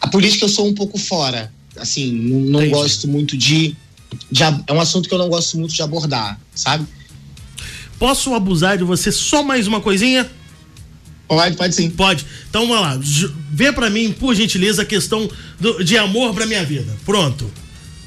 A 0.00 0.08
política 0.08 0.44
eu 0.44 0.48
sou 0.48 0.66
um 0.66 0.74
pouco 0.74 0.96
fora, 0.98 1.52
assim, 1.76 2.12
não, 2.12 2.60
não 2.60 2.70
gosto 2.70 3.08
muito 3.08 3.36
de, 3.36 3.74
de, 4.30 4.42
é 4.42 4.72
um 4.72 4.80
assunto 4.80 5.08
que 5.08 5.14
eu 5.14 5.18
não 5.18 5.28
gosto 5.28 5.58
muito 5.58 5.74
de 5.74 5.82
abordar, 5.82 6.40
sabe? 6.54 6.86
Posso 7.98 8.32
abusar 8.34 8.78
de 8.78 8.84
você 8.84 9.10
só 9.10 9.42
mais 9.42 9.66
uma 9.66 9.80
coisinha? 9.80 10.30
Pode, 11.26 11.56
pode 11.56 11.74
sim. 11.74 11.90
Pode. 11.90 12.24
Então 12.48 12.66
vamos 12.66 12.80
lá. 12.80 12.98
Vê 13.52 13.70
para 13.70 13.90
mim, 13.90 14.12
por 14.12 14.34
gentileza, 14.34 14.82
a 14.82 14.84
questão 14.84 15.28
do, 15.60 15.84
de 15.84 15.98
amor 15.98 16.32
pra 16.32 16.46
minha 16.46 16.64
vida. 16.64 16.96
Pronto. 17.04 17.50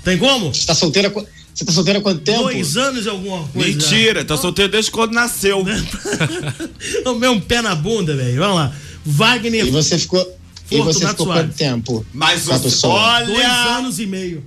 Tem 0.03 0.17
como? 0.17 0.53
Você 0.53 0.65
tá 0.65 0.73
solteira? 0.73 1.09
Você 1.53 1.65
tá 1.65 1.71
solteira 1.71 1.99
há 1.99 2.01
quanto 2.01 2.21
tempo? 2.21 2.43
Dois 2.43 2.77
anos 2.77 3.05
e 3.05 3.09
alguma 3.09 3.47
coisa. 3.47 3.67
Mentira, 3.67 4.25
tá 4.25 4.37
solteiro 4.37 4.71
desde 4.71 4.89
quando 4.91 5.13
nasceu. 5.13 5.63
o 7.05 7.15
meu 7.15 7.39
pé 7.41 7.61
na 7.61 7.75
bunda, 7.75 8.15
velho. 8.15 8.39
Vamos 8.39 8.55
lá. 8.55 8.73
Wagner. 9.05 9.67
E 9.67 9.69
você 9.69 9.97
ficou. 9.97 10.25
e 10.69 10.79
você 10.81 11.07
ficou 11.07 11.27
quanto 11.27 11.53
tempo? 11.53 12.05
Mas 12.13 12.45
você, 12.45 12.87
olha. 12.87 13.25
Dois 13.25 13.45
anos 13.45 13.99
e 13.99 14.05
meio. 14.05 14.43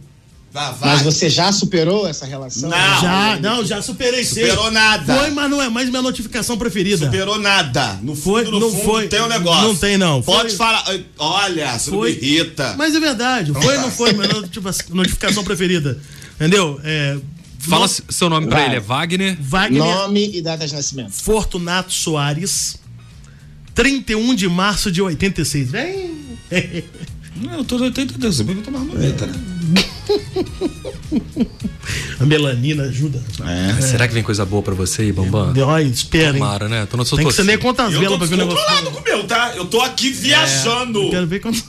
Vai, 0.54 0.72
vai. 0.72 0.90
Mas 0.90 1.02
você 1.02 1.28
já 1.28 1.50
superou 1.50 2.06
essa 2.06 2.24
relação? 2.24 2.70
Não, 2.70 3.00
já, 3.00 3.38
não, 3.40 3.64
já 3.64 3.82
superei 3.82 4.24
sim. 4.24 4.42
Superou 4.42 4.70
nada. 4.70 5.18
Foi, 5.18 5.30
mas 5.30 5.50
não 5.50 5.60
é 5.60 5.68
mais 5.68 5.90
minha 5.90 6.00
notificação 6.00 6.56
preferida. 6.56 7.06
Superou 7.06 7.40
nada. 7.40 7.98
No 8.00 8.14
fundo, 8.14 8.22
foi, 8.22 8.44
no 8.44 8.60
não 8.60 8.70
fundo, 8.70 8.84
foi. 8.84 9.08
tem 9.08 9.20
um 9.20 9.26
negócio. 9.26 9.66
Não 9.66 9.74
tem, 9.74 9.98
não. 9.98 10.22
Pode 10.22 10.50
foi. 10.50 10.56
falar. 10.56 10.84
Olha, 11.18 11.76
você 11.76 11.90
foi. 11.90 12.12
não 12.12 12.20
me 12.20 12.24
irrita. 12.28 12.74
Mas 12.78 12.94
é 12.94 13.00
verdade. 13.00 13.52
Foi, 13.52 13.78
não 13.78 13.90
foi 13.90 14.12
minha 14.12 14.28
notificação 14.90 15.42
preferida. 15.42 15.98
Entendeu? 16.36 16.80
É, 16.84 17.18
Fala 17.58 17.88
no... 17.88 18.12
seu 18.12 18.30
nome 18.30 18.46
pra 18.46 18.64
ele, 18.64 18.76
é 18.76 18.80
Wagner. 18.80 19.36
Wagner. 19.40 19.82
Nome 19.82 20.36
e 20.36 20.40
data 20.40 20.68
de 20.68 20.72
nascimento. 20.72 21.10
Fortunato 21.10 21.92
Soares. 21.92 22.76
31 23.74 24.36
de 24.36 24.48
março 24.48 24.92
de 24.92 25.02
86. 25.02 25.72
Vem! 25.72 26.14
Não, 27.34 27.54
eu 27.54 27.64
tô 27.64 27.76
de 27.76 27.82
82, 27.82 28.36
você 28.36 28.44
tomar 28.44 28.78
uma 28.78 28.94
marmita, 28.94 29.26
né? 29.26 29.53
A 32.18 32.24
melanina 32.24 32.84
ajuda. 32.84 33.22
É. 33.44 33.78
É. 33.78 33.82
Será 33.82 34.08
que 34.08 34.14
vem 34.14 34.22
coisa 34.22 34.44
boa 34.44 34.62
pra 34.62 34.74
você 34.74 35.02
aí, 35.02 35.12
Bambam? 35.12 35.52
Olha, 35.66 35.82
espera, 35.82 36.32
Tomara, 36.32 36.68
né? 36.68 36.86
Tô 36.86 36.96
no 36.96 37.04
Tem 37.04 37.26
que 37.26 37.32
ser 37.32 37.44
nem 37.44 37.58
quantas 37.58 37.92
velas 37.92 38.18
pra 38.18 38.26
ver 38.26 38.34
o 38.34 38.38
negócio. 38.38 38.76
Eu 38.76 38.84
tô 38.84 38.90
com 38.90 39.00
o 39.00 39.04
meu, 39.04 39.24
tá? 39.24 39.52
Eu 39.56 39.64
tô 39.66 39.80
aqui 39.80 40.10
viajando. 40.10 41.08
É. 41.08 41.10
Quero 41.10 41.26
ver 41.26 41.40
quando... 41.40 41.62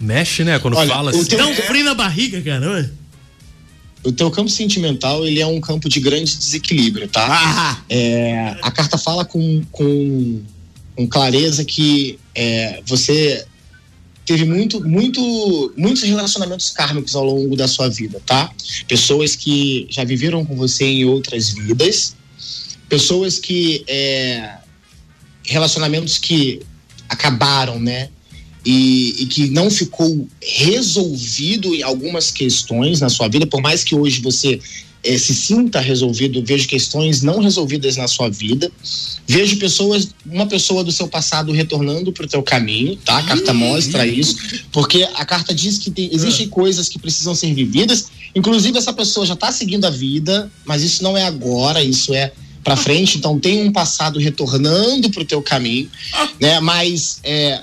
Mexe, 0.00 0.44
né? 0.44 0.58
Quando 0.58 0.76
Olha, 0.76 0.88
fala 0.88 1.10
assim. 1.10 1.36
Dá 1.36 1.46
um 1.46 1.54
frio 1.54 1.84
na 1.84 1.94
barriga, 1.94 2.40
cara. 2.42 2.70
Ué 2.70 2.90
o 4.06 4.12
teu 4.12 4.30
campo 4.30 4.48
sentimental 4.48 5.26
ele 5.26 5.40
é 5.40 5.46
um 5.46 5.60
campo 5.60 5.88
de 5.88 5.98
grande 5.98 6.36
desequilíbrio, 6.36 7.08
tá? 7.08 7.26
Ah. 7.28 7.78
É, 7.90 8.56
a 8.62 8.70
carta 8.70 8.96
fala 8.96 9.24
com, 9.24 9.64
com, 9.72 10.40
com 10.94 11.08
clareza 11.08 11.64
que 11.64 12.16
é, 12.32 12.80
você 12.86 13.44
teve 14.26 14.44
muito, 14.44 14.86
muito, 14.86 15.72
muitos 15.76 16.02
relacionamentos 16.02 16.70
kármicos 16.70 17.14
ao 17.14 17.24
longo 17.24 17.56
da 17.56 17.68
sua 17.68 17.88
vida, 17.88 18.20
tá? 18.26 18.52
Pessoas 18.88 19.36
que 19.36 19.86
já 19.88 20.04
viveram 20.04 20.44
com 20.44 20.56
você 20.56 20.84
em 20.84 21.04
outras 21.04 21.50
vidas, 21.50 22.16
pessoas 22.88 23.38
que 23.38 23.84
é, 23.86 24.56
relacionamentos 25.44 26.18
que 26.18 26.60
acabaram, 27.08 27.78
né? 27.78 28.10
e, 28.66 29.22
e, 29.22 29.26
que 29.26 29.48
não 29.50 29.70
ficou 29.70 30.26
resolvido 30.42 31.72
em 31.72 31.84
algumas 31.84 32.32
questões 32.32 33.00
na 33.00 33.08
sua 33.08 33.28
vida, 33.28 33.46
por 33.46 33.62
mais 33.62 33.84
que 33.84 33.94
hoje 33.94 34.20
você 34.20 34.60
eh, 35.02 35.18
se 35.18 35.34
sinta 35.34 35.80
resolvido, 35.80 36.42
vejo 36.44 36.66
questões 36.66 37.22
não 37.22 37.40
resolvidas 37.40 37.96
na 37.96 38.08
sua 38.08 38.28
vida, 38.28 38.70
vejo 39.26 39.58
pessoas, 39.58 40.08
uma 40.24 40.46
pessoa 40.46 40.82
do 40.82 40.92
seu 40.92 41.08
passado 41.08 41.52
retornando 41.52 42.12
para 42.12 42.24
o 42.24 42.28
teu 42.28 42.42
caminho, 42.42 42.96
tá? 42.96 43.18
A 43.18 43.22
carta 43.22 43.52
mostra 43.52 44.06
isso, 44.06 44.36
porque 44.72 45.08
a 45.14 45.24
carta 45.24 45.54
diz 45.54 45.78
que 45.78 45.90
tem, 45.90 46.10
existem 46.12 46.48
coisas 46.48 46.88
que 46.88 46.98
precisam 46.98 47.34
ser 47.34 47.52
vividas, 47.54 48.06
inclusive 48.34 48.78
essa 48.78 48.92
pessoa 48.92 49.26
já 49.26 49.34
está 49.34 49.50
seguindo 49.52 49.84
a 49.84 49.90
vida, 49.90 50.50
mas 50.64 50.82
isso 50.82 51.02
não 51.02 51.16
é 51.16 51.24
agora, 51.24 51.82
isso 51.82 52.14
é 52.14 52.32
para 52.62 52.76
frente, 52.76 53.18
então 53.18 53.38
tem 53.38 53.62
um 53.62 53.72
passado 53.72 54.18
retornando 54.18 55.08
para 55.10 55.22
o 55.22 55.24
teu 55.24 55.40
caminho, 55.40 55.88
né? 56.40 56.58
Mas 56.58 57.20
é, 57.22 57.62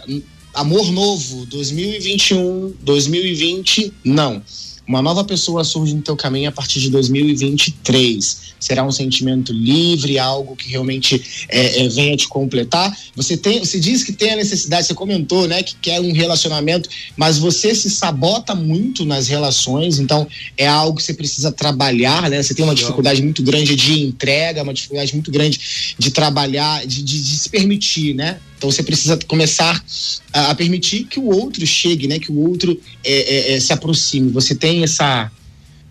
amor 0.54 0.92
novo, 0.92 1.46
2021, 1.48 2.74
2020, 2.82 3.92
não. 4.04 4.42
Uma 4.88 5.02
nova 5.02 5.24
pessoa 5.24 5.64
surge 5.64 5.96
no 5.96 6.02
teu 6.02 6.16
caminho 6.16 6.50
a 6.50 6.52
partir 6.52 6.80
de 6.80 6.90
2023. 6.90 8.53
Será 8.64 8.84
um 8.84 8.92
sentimento 8.92 9.52
livre, 9.52 10.18
algo 10.18 10.56
que 10.56 10.70
realmente 10.70 11.46
é, 11.50 11.84
é, 11.84 11.90
venha 11.90 12.16
te 12.16 12.28
completar. 12.28 12.96
Você 13.16 13.36
tem, 13.36 13.60
você 13.60 13.80
diz 13.80 14.04
que 14.04 14.14
tem 14.14 14.32
a 14.32 14.36
necessidade, 14.36 14.88
você 14.88 14.94
comentou, 14.94 15.48
né, 15.48 15.62
que 15.62 15.76
quer 15.76 16.00
um 16.00 16.12
relacionamento, 16.14 16.90
mas 17.18 17.38
você 17.38 17.76
se 17.76 17.90
sabota 17.90 18.56
muito 18.56 19.06
nas 19.06 19.28
relações, 19.28 20.00
então 20.00 20.28
é 20.58 20.68
algo 20.68 20.98
que 20.98 21.04
você 21.04 21.14
precisa 21.14 21.52
trabalhar, 21.52 22.30
né? 22.30 22.42
Você 22.42 22.54
tem 22.54 22.64
uma 22.64 22.76
dificuldade 22.76 23.22
muito 23.22 23.44
grande 23.44 23.76
de 23.76 24.02
entrega, 24.02 24.64
uma 24.64 24.74
dificuldade 24.74 25.14
muito 25.14 25.32
grande 25.32 25.96
de 25.98 26.12
trabalhar, 26.12 26.86
de, 26.86 27.04
de, 27.04 27.22
de 27.22 27.38
se 27.38 27.50
permitir, 27.50 28.14
né? 28.14 28.40
Então 28.58 28.72
você 28.72 28.82
precisa 28.82 29.20
começar 29.28 29.84
a, 30.32 30.52
a, 30.52 30.56
permitir 30.56 31.04
que 31.04 31.20
o 31.20 31.26
outro 31.26 31.68
chegue, 31.68 32.08
né? 32.08 32.18
Que 32.18 32.32
o 32.32 32.40
outro 32.40 32.80
é, 33.04 33.14
é, 33.14 33.54
é, 33.56 33.60
se 33.60 33.74
aproxime. 33.74 34.32
Você 34.32 34.56
tem 34.56 34.84
essa, 34.84 35.30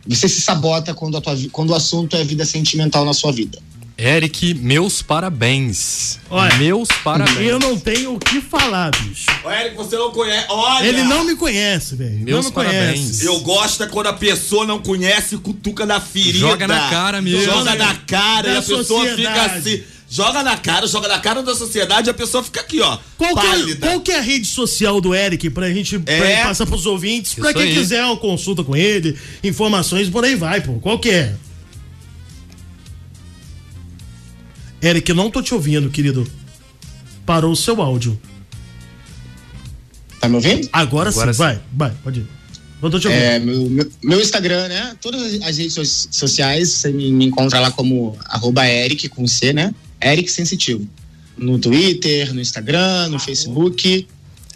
você 0.06 0.28
se 0.28 0.40
sabota 0.40 0.94
quando, 0.94 1.16
a 1.16 1.20
tua, 1.20 1.36
quando 1.50 1.70
o 1.70 1.74
assunto 1.74 2.16
é 2.16 2.24
vida 2.24 2.44
sentimental 2.44 3.04
na 3.04 3.12
sua 3.12 3.32
vida. 3.32 3.58
Eric, 3.96 4.54
meus 4.54 5.00
parabéns. 5.00 6.18
Olha, 6.28 6.56
meus 6.56 6.88
parabéns. 7.04 7.48
Eu 7.48 7.58
não 7.58 7.78
tenho 7.78 8.14
o 8.14 8.18
que 8.18 8.40
falar, 8.40 8.90
bicho. 8.90 9.26
O 9.44 9.50
Eric, 9.50 9.76
você 9.76 9.96
não 9.96 10.10
conhece. 10.10 10.46
Olha. 10.48 10.86
Ele 10.86 11.04
não 11.04 11.24
me 11.24 11.36
conhece, 11.36 11.94
velho. 11.94 12.18
Meus 12.18 12.44
não 12.46 12.50
me 12.50 12.54
parabéns. 12.54 13.00
Conhece. 13.00 13.26
Eu 13.26 13.40
gosto 13.40 13.84
é 13.84 13.86
quando 13.86 14.08
a 14.08 14.12
pessoa 14.12 14.66
não 14.66 14.80
conhece 14.80 15.36
cutuca 15.36 15.86
da 15.86 16.00
ferida. 16.00 16.38
Joga 16.38 16.66
na 16.66 16.90
cara 16.90 17.22
mesmo. 17.22 17.44
Joga 17.44 17.74
na 17.76 17.94
cara 17.94 18.48
da 18.48 18.54
e 18.54 18.56
a 18.56 18.62
pessoa 18.62 19.06
fica 19.14 19.42
assim 19.42 19.82
joga 20.12 20.42
na 20.42 20.58
cara, 20.58 20.86
joga 20.86 21.08
na 21.08 21.18
cara 21.18 21.42
da 21.42 21.54
sociedade 21.54 22.06
e 22.06 22.10
a 22.10 22.14
pessoa 22.14 22.44
fica 22.44 22.60
aqui, 22.60 22.82
ó. 22.82 22.98
Qual, 23.16 23.34
que 23.34 23.46
é, 23.46 23.76
qual 23.76 24.00
que 24.02 24.12
é 24.12 24.18
a 24.18 24.20
rede 24.20 24.46
social 24.46 25.00
do 25.00 25.14
Eric 25.14 25.48
pra 25.48 25.70
gente, 25.70 25.98
pra 25.98 26.12
é. 26.12 26.36
gente 26.36 26.42
passar 26.48 26.66
pros 26.66 26.84
ouvintes? 26.84 27.32
Pra 27.32 27.54
quem 27.54 27.62
aí. 27.62 27.74
quiser 27.74 28.04
uma 28.04 28.18
consulta 28.18 28.62
com 28.62 28.76
ele, 28.76 29.18
informações, 29.42 30.10
por 30.10 30.22
aí 30.22 30.36
vai, 30.36 30.60
pô. 30.60 30.74
Qual 30.74 30.98
que 30.98 31.08
é? 31.08 31.34
Eric, 34.82 35.08
eu 35.08 35.16
não 35.16 35.30
tô 35.30 35.40
te 35.40 35.54
ouvindo, 35.54 35.88
querido. 35.88 36.30
Parou 37.24 37.52
o 37.52 37.56
seu 37.56 37.80
áudio. 37.80 38.20
Tá 40.20 40.28
me 40.28 40.34
ouvindo? 40.34 40.68
Agora, 40.74 41.08
Agora 41.08 41.32
sim, 41.32 41.38
sim, 41.38 41.42
vai, 41.42 41.60
vai, 41.72 41.92
pode 42.04 42.20
ir. 42.20 42.26
Não 42.82 42.90
tô 42.90 43.00
te 43.00 43.06
ouvindo. 43.06 43.22
É, 43.22 43.38
meu, 43.38 43.62
meu, 43.70 43.90
meu, 44.04 44.20
Instagram, 44.20 44.68
né? 44.68 44.94
Todas 45.00 45.40
as 45.42 45.56
redes 45.56 46.08
sociais, 46.10 46.68
você 46.68 46.92
me, 46.92 47.10
me 47.10 47.24
encontra 47.24 47.60
lá 47.60 47.70
como 47.70 48.14
arroba 48.26 48.68
Eric 48.68 49.08
com 49.08 49.26
C, 49.26 49.54
né? 49.54 49.72
Eric 50.02 50.30
Sensitivo. 50.30 50.86
No 51.36 51.58
Twitter, 51.58 52.32
no 52.34 52.40
Instagram, 52.40 53.08
no 53.08 53.18
Facebook. 53.18 54.06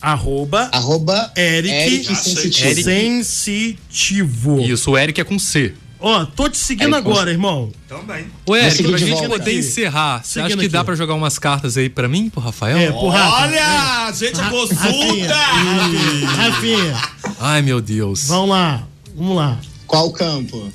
Arroba, 0.00 0.68
arroba 0.72 1.32
Eric, 1.36 1.72
Eric 1.72 2.14
Sensitivo. 2.16 2.68
Eric. 2.68 2.82
Sensitivo. 2.84 4.60
Isso, 4.60 4.90
o 4.90 4.98
Eric 4.98 5.20
é 5.20 5.24
com 5.24 5.38
C. 5.38 5.72
Ó, 5.98 6.26
tô 6.26 6.48
te 6.48 6.58
seguindo 6.58 6.94
Aí, 6.94 7.00
agora, 7.00 7.30
irmão. 7.30 7.72
Também. 7.88 8.26
Ô, 8.44 8.54
Eric, 8.54 8.82
pra 8.82 8.98
gente 8.98 9.10
volta 9.12 9.28
poder 9.30 9.50
aqui. 9.50 9.58
encerrar, 9.60 10.22
você 10.22 10.40
acha 10.40 10.54
que 10.56 10.68
dá 10.68 10.80
aqui. 10.80 10.86
pra 10.86 10.94
jogar 10.94 11.14
umas 11.14 11.38
cartas 11.38 11.78
aí 11.78 11.88
pra 11.88 12.06
mim, 12.06 12.28
pro 12.28 12.40
Rafael? 12.40 12.76
É, 12.76 12.92
pro 12.92 13.08
Rafa. 13.08 13.42
Olha, 13.42 14.12
gente, 14.12 14.38
a 14.38 14.50
consulta! 14.50 15.34
Rafinha, 15.34 16.28
Rafinha, 16.28 17.02
Ai, 17.40 17.62
meu 17.62 17.80
Deus. 17.80 18.24
vamos 18.28 18.50
lá, 18.50 18.86
vamos 19.16 19.36
lá. 19.36 19.58
Qual 19.86 20.12
campo? 20.12 20.70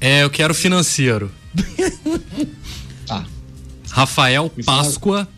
É, 0.00 0.24
eu 0.24 0.28
quero 0.30 0.52
financeiro. 0.52 1.30
Tá. 3.94 4.00
Rafael 4.00 4.50
Páscoa, 4.64 5.28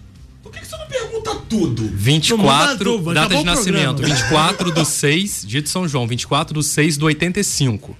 Por 0.43 0.51
que 0.51 0.61
que 0.61 0.67
você 0.67 0.77
não 0.77 0.87
pergunta 0.87 1.35
tudo? 1.49 1.83
Não 1.83 1.91
muda 1.91 1.97
24, 1.99 2.79
tudo, 2.79 3.15
data 3.15 3.27
acabou 3.27 3.39
de 3.39 3.45
nascimento, 3.45 3.97
programa. 3.97 4.15
24 4.15 4.73
do 4.73 4.85
6, 4.85 5.45
dia 5.47 5.61
de 5.63 5.69
São 5.69 5.87
João, 5.87 6.07
24 6.07 6.55
do 6.55 6.63
6 6.63 6.97
do 6.97 7.07
85. 7.07 7.97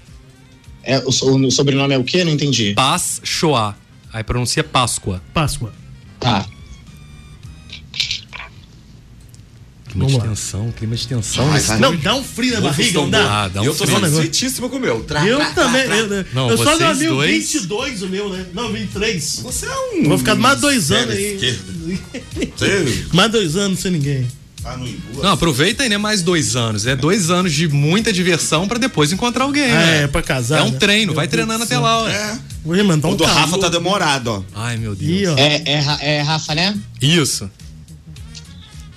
É, 0.83 0.99
o, 1.01 1.09
o 1.09 1.51
sobrenome 1.51 1.95
é 1.95 1.99
o 1.99 2.05
quê? 2.05 2.25
Não 2.25 2.33
entendi. 2.33 2.73
Paz 2.75 3.21
Shoah. 3.23 3.75
Aí 4.13 4.25
pronuncia 4.25 4.65
Páscoa. 4.65 5.21
Páscoa. 5.35 5.73
Tá. 6.19 6.47
Clima 9.97 10.07
de 10.07 10.13
Vamos 10.13 10.29
lá. 10.29 10.35
tensão, 10.35 10.73
clima 10.73 10.95
de 10.97 11.09
tensão. 11.09 11.47
Vai. 11.51 11.79
Não, 11.79 11.97
dá 11.97 12.15
um 12.15 12.23
frio 12.23 12.53
na 12.55 12.61
barriga, 12.61 13.01
não 13.01 13.09
dá? 13.11 13.45
Ah, 13.45 13.49
dá 13.49 13.63
um 13.63 13.65
eu 13.65 13.75
tô 13.75 13.87
frio. 13.87 13.99
sendo 14.01 14.15
suitíssimo 14.17 14.69
com 14.69 14.77
o 14.77 14.81
meu. 14.81 15.03
Tra, 15.05 15.27
Eu 15.27 15.39
tra, 15.39 15.51
também. 15.51 15.85
tra. 15.87 15.97
Eu, 15.97 16.27
Não, 16.35 16.51
eu 16.51 16.59
só 16.59 16.77
ganhei 16.77 17.09
dois- 17.09 17.31
22 17.53 18.03
o 18.03 18.09
meu, 18.09 18.29
né? 18.29 18.45
Não, 18.53 18.71
23. 18.71 19.41
Você 19.43 19.65
é 19.67 19.71
um. 19.95 20.09
Vou 20.09 20.19
ficar 20.19 20.35
mais 20.35 20.61
dois 20.61 20.91
anos 20.91 21.15
aí. 21.15 21.59
Mais 23.13 23.31
dois 23.33 23.57
anos 23.57 23.81
sem 23.81 23.91
ninguém. 23.93 24.27
tá. 24.63 24.77
Não, 25.23 25.31
aproveita 25.33 25.83
aí, 25.85 25.89
né? 25.89 25.97
Mais 25.97 26.23
dois 26.23 26.57
anos. 26.57 26.87
É 26.87 26.95
dois 26.95 27.31
anos 27.31 27.53
de 27.53 27.69
muita 27.69 28.13
diversão 28.13 28.67
pra 28.69 28.79
depois 28.79 29.13
encontrar 29.13 29.45
alguém. 29.45 29.71
Ah, 29.71 29.75
né? 29.87 30.03
é, 30.03 30.07
pra 30.07 30.23
casar. 30.23 30.59
É 30.59 30.63
um 30.63 30.71
né? 30.73 30.79
treino, 30.79 31.15
vai 31.15 31.27
treinando 31.29 31.61
do 31.61 31.65
até 31.65 31.79
lá, 31.79 32.03
ó. 32.03 32.09
É. 32.09 32.39
Mano, 32.83 33.01
tá 33.01 33.09
um 33.09 33.13
O 33.13 33.15
do 33.17 33.25
calor. 33.25 33.41
Rafa 33.41 33.59
tá 33.59 33.69
demorado, 33.69 34.27
ó. 34.29 34.43
Ai, 34.55 34.77
meu 34.77 34.93
Ih, 34.95 34.97
Deus. 34.97 35.35
ó. 35.35 35.39
É, 35.39 35.63
é, 35.65 36.17
é 36.17 36.21
Rafa, 36.23 36.55
né? 36.55 36.77
Isso. 37.01 37.49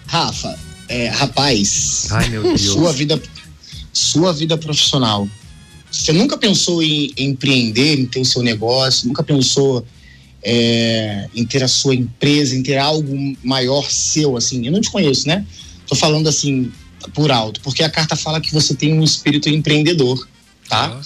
Rafa, 0.08 0.58
é, 0.89 1.08
rapaz, 1.08 2.08
Ai, 2.10 2.58
sua 2.58 2.91
vida, 2.91 3.21
sua 3.93 4.34
vida 4.34 4.58
profissional. 4.58 5.30
Você 5.91 6.12
nunca 6.12 6.38
pensou 6.38 6.82
em 6.82 7.13
empreender, 7.17 7.99
em 7.99 8.06
ter 8.08 8.19
o 8.19 8.25
seu 8.25 8.41
negócio? 8.41 9.08
Nunca 9.08 9.23
pensou 9.23 9.86
é, 10.43 11.30
em 11.36 11.45
ter 11.45 11.63
a 11.63 11.67
sua 11.67 11.93
empresa, 11.93 12.56
em 12.56 12.63
ter 12.63 12.78
algo 12.78 13.15
maior 13.43 13.89
seu, 13.89 14.36
assim? 14.36 14.65
Eu 14.65 14.71
não 14.71 14.82
te 14.82 14.89
conheço, 14.89 15.28
né? 15.28 15.45
Tô 15.88 15.95
falando 15.95 16.28
assim 16.28 16.71
por 17.13 17.32
alto, 17.32 17.62
porque 17.62 17.84
a 17.84 17.89
carta 17.89 18.15
fala 18.15 18.41
que 18.41 18.52
você 18.52 18.73
tem 18.73 18.93
um 18.93 19.04
espírito 19.04 19.47
empreendedor, 19.47 20.28
tá? 20.67 20.88
Ah. 20.88 21.02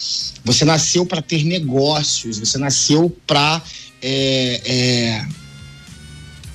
Você 0.46 0.66
nasceu 0.66 1.06
para 1.06 1.22
ter 1.22 1.44
negócios, 1.44 2.40
você 2.40 2.58
nasceu 2.58 3.16
para 3.28 3.62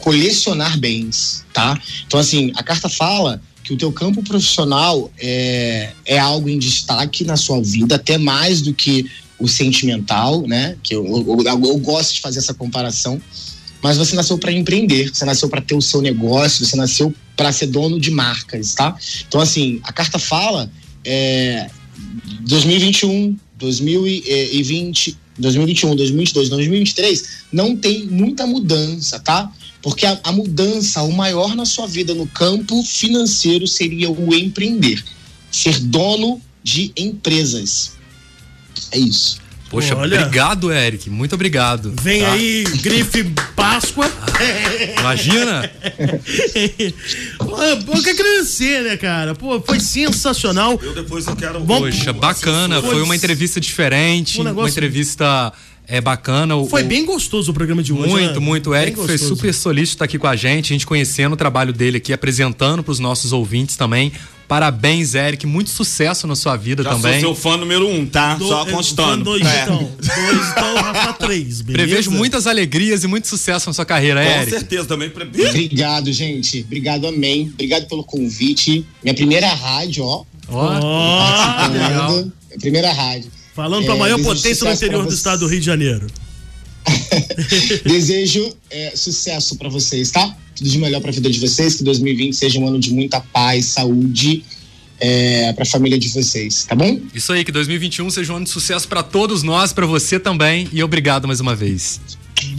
colecionar 0.08 0.78
bens, 0.78 1.44
tá? 1.52 1.78
Então, 2.06 2.18
assim, 2.18 2.50
a 2.56 2.62
carta 2.62 2.88
fala 2.88 3.42
que 3.62 3.74
o 3.74 3.76
teu 3.76 3.92
campo 3.92 4.22
profissional 4.22 5.12
é, 5.18 5.90
é 6.06 6.18
algo 6.18 6.48
em 6.48 6.58
destaque 6.58 7.24
na 7.24 7.36
sua 7.36 7.62
vida, 7.62 7.96
até 7.96 8.16
mais 8.16 8.62
do 8.62 8.72
que 8.72 9.04
o 9.38 9.46
sentimental, 9.46 10.46
né? 10.46 10.76
Que 10.82 10.94
eu, 10.94 11.04
eu, 11.06 11.44
eu- 11.44 11.78
gosto 11.78 12.14
de 12.14 12.20
fazer 12.22 12.38
essa 12.38 12.54
comparação. 12.54 13.20
Mas 13.82 13.98
você 13.98 14.16
nasceu 14.16 14.38
para 14.38 14.50
empreender, 14.50 15.14
você 15.14 15.26
nasceu 15.26 15.46
para 15.46 15.60
ter 15.60 15.74
o 15.74 15.82
seu 15.82 16.00
negócio, 16.00 16.64
você 16.64 16.74
nasceu 16.74 17.14
para 17.36 17.52
ser 17.52 17.66
dono 17.66 18.00
de 18.00 18.10
marcas, 18.10 18.74
tá? 18.74 18.96
Então, 19.28 19.42
assim, 19.42 19.78
a 19.84 19.92
carta 19.92 20.18
fala 20.18 20.70
é, 21.04 21.68
2021, 22.46 23.36
2020, 23.58 25.18
2021, 25.38 25.94
2022, 25.96 26.48
2023, 26.48 27.24
não 27.52 27.76
tem 27.76 28.06
muita 28.06 28.46
mudança, 28.46 29.20
tá? 29.20 29.52
Porque 29.82 30.04
a, 30.06 30.18
a 30.24 30.32
mudança, 30.32 31.02
o 31.02 31.12
maior 31.12 31.54
na 31.54 31.64
sua 31.64 31.86
vida 31.86 32.14
no 32.14 32.26
campo 32.26 32.82
financeiro 32.82 33.66
seria 33.66 34.10
o 34.10 34.34
empreender, 34.34 35.02
ser 35.50 35.78
dono 35.78 36.40
de 36.62 36.92
empresas. 36.96 37.92
É 38.90 38.98
isso. 38.98 39.38
Poxa, 39.70 39.94
Olha. 39.94 40.20
obrigado, 40.20 40.72
Eric. 40.72 41.10
Muito 41.10 41.34
obrigado. 41.34 41.94
Vem 42.00 42.22
tá? 42.22 42.32
aí, 42.32 42.64
grife 42.80 43.22
Páscoa. 43.54 44.10
Imagina? 44.98 45.70
Pô, 47.38 47.62
eu 47.62 48.02
quero 48.02 48.20
agradecer, 48.20 48.82
né, 48.82 48.96
cara? 48.96 49.34
Pô, 49.34 49.60
foi 49.60 49.78
sensacional. 49.78 50.78
Eu 50.82 50.94
depois 50.94 51.26
eu 51.26 51.36
quero. 51.36 51.60
Bom, 51.60 51.80
Poxa, 51.80 52.12
bacana. 52.12 52.80
Foi- 52.80 52.90
Foi 52.92 53.02
uma 53.02 53.14
entrevista 53.14 53.60
diferente. 53.60 54.40
Um 54.40 54.44
negócio- 54.44 54.62
Uma 54.64 54.70
entrevista 54.70 55.52
é, 55.88 56.00
bacana. 56.00 56.54
O- 56.56 56.66
Foi 56.68 56.82
o- 56.82 56.86
bem 56.86 57.04
gostoso 57.06 57.50
o 57.50 57.54
programa 57.54 57.82
de 57.82 57.92
hoje. 57.92 58.08
Muito, 58.10 58.34
né? 58.40 58.46
muito. 58.46 58.70
O 58.70 58.74
Eric 58.74 58.96
foi 58.96 59.16
super 59.18 59.52
solícito 59.54 59.94
estar 59.96 60.04
aqui 60.04 60.18
com 60.18 60.26
a 60.26 60.36
gente, 60.36 60.72
a 60.72 60.74
gente 60.74 60.86
conhecendo 60.86 61.32
o 61.32 61.36
trabalho 61.36 61.72
dele 61.72 61.96
aqui, 61.96 62.12
apresentando 62.12 62.82
para 62.82 62.92
os 62.92 62.98
nossos 62.98 63.32
ouvintes 63.32 63.76
também. 63.76 64.12
Parabéns, 64.46 65.14
Eric. 65.14 65.46
Muito 65.46 65.68
sucesso 65.68 66.26
na 66.26 66.34
sua 66.34 66.56
vida 66.56 66.82
Já 66.82 66.90
também. 66.90 67.20
sou 67.20 67.34
seu 67.34 67.34
fã 67.34 67.56
número 67.58 67.86
um, 67.86 68.06
tá? 68.06 68.34
Do- 68.34 68.48
Só 68.48 68.66
é, 68.66 68.70
constando. 68.70 69.18
fã 69.18 69.22
Dois, 69.22 69.46
É. 69.46 69.62
então. 69.62 69.76
Dois, 69.78 70.48
então, 70.50 70.74
Rafa, 70.76 71.12
três, 71.14 71.60
beleza? 71.62 71.86
Prevejo 71.86 72.10
muitas 72.10 72.46
alegrias 72.46 73.04
e 73.04 73.06
muito 73.06 73.28
sucesso 73.28 73.68
na 73.68 73.74
sua 73.74 73.84
carreira, 73.84 74.24
Com 74.24 74.30
Eric. 74.30 74.50
certeza 74.50 74.86
também. 74.86 75.12
Obrigado, 75.14 76.10
gente. 76.14 76.62
Obrigado, 76.62 77.06
amém. 77.06 77.50
Obrigado 77.52 77.86
pelo 77.88 78.02
convite. 78.02 78.86
Minha 79.04 79.14
primeira 79.14 79.48
rádio, 79.48 80.02
ó. 80.04 80.24
Ó, 80.50 81.66
legal. 81.68 82.12
Minha 82.14 82.58
primeira 82.58 82.92
rádio. 82.92 83.30
Falando 83.58 83.86
pra 83.86 83.94
É, 83.96 83.98
maior 83.98 84.22
potência 84.22 84.50
no 84.50 84.54
sucesso 84.54 84.84
interior 84.84 85.04
do 85.04 85.12
estado 85.12 85.40
do 85.40 85.48
Rio 85.48 85.58
de 85.58 85.66
Janeiro. 85.66 86.06
Desejo 87.84 88.54
é, 88.70 88.92
sucesso 88.94 89.56
pra 89.56 89.68
vocês, 89.68 90.12
tá? 90.12 90.36
Tudo 90.54 90.70
de 90.70 90.78
melhor 90.78 91.00
pra 91.00 91.10
vida 91.10 91.28
de 91.28 91.40
vocês. 91.40 91.74
Que 91.74 91.82
2020 91.82 92.34
seja 92.34 92.60
um 92.60 92.68
ano 92.68 92.78
de 92.78 92.92
muita 92.92 93.20
paz, 93.20 93.66
saúde 93.66 94.44
é, 95.00 95.52
pra 95.54 95.64
família 95.64 95.98
de 95.98 96.08
vocês, 96.08 96.66
tá 96.66 96.76
bom? 96.76 97.00
Isso 97.12 97.32
aí, 97.32 97.44
que 97.44 97.50
2021 97.50 98.08
seja 98.10 98.32
um 98.32 98.36
ano 98.36 98.44
de 98.44 98.50
sucesso 98.50 98.86
para 98.86 99.02
todos 99.02 99.42
nós, 99.42 99.72
para 99.72 99.86
você 99.86 100.20
também. 100.20 100.68
E 100.72 100.80
obrigado 100.84 101.26
mais 101.26 101.40
uma 101.40 101.56
vez. 101.56 102.00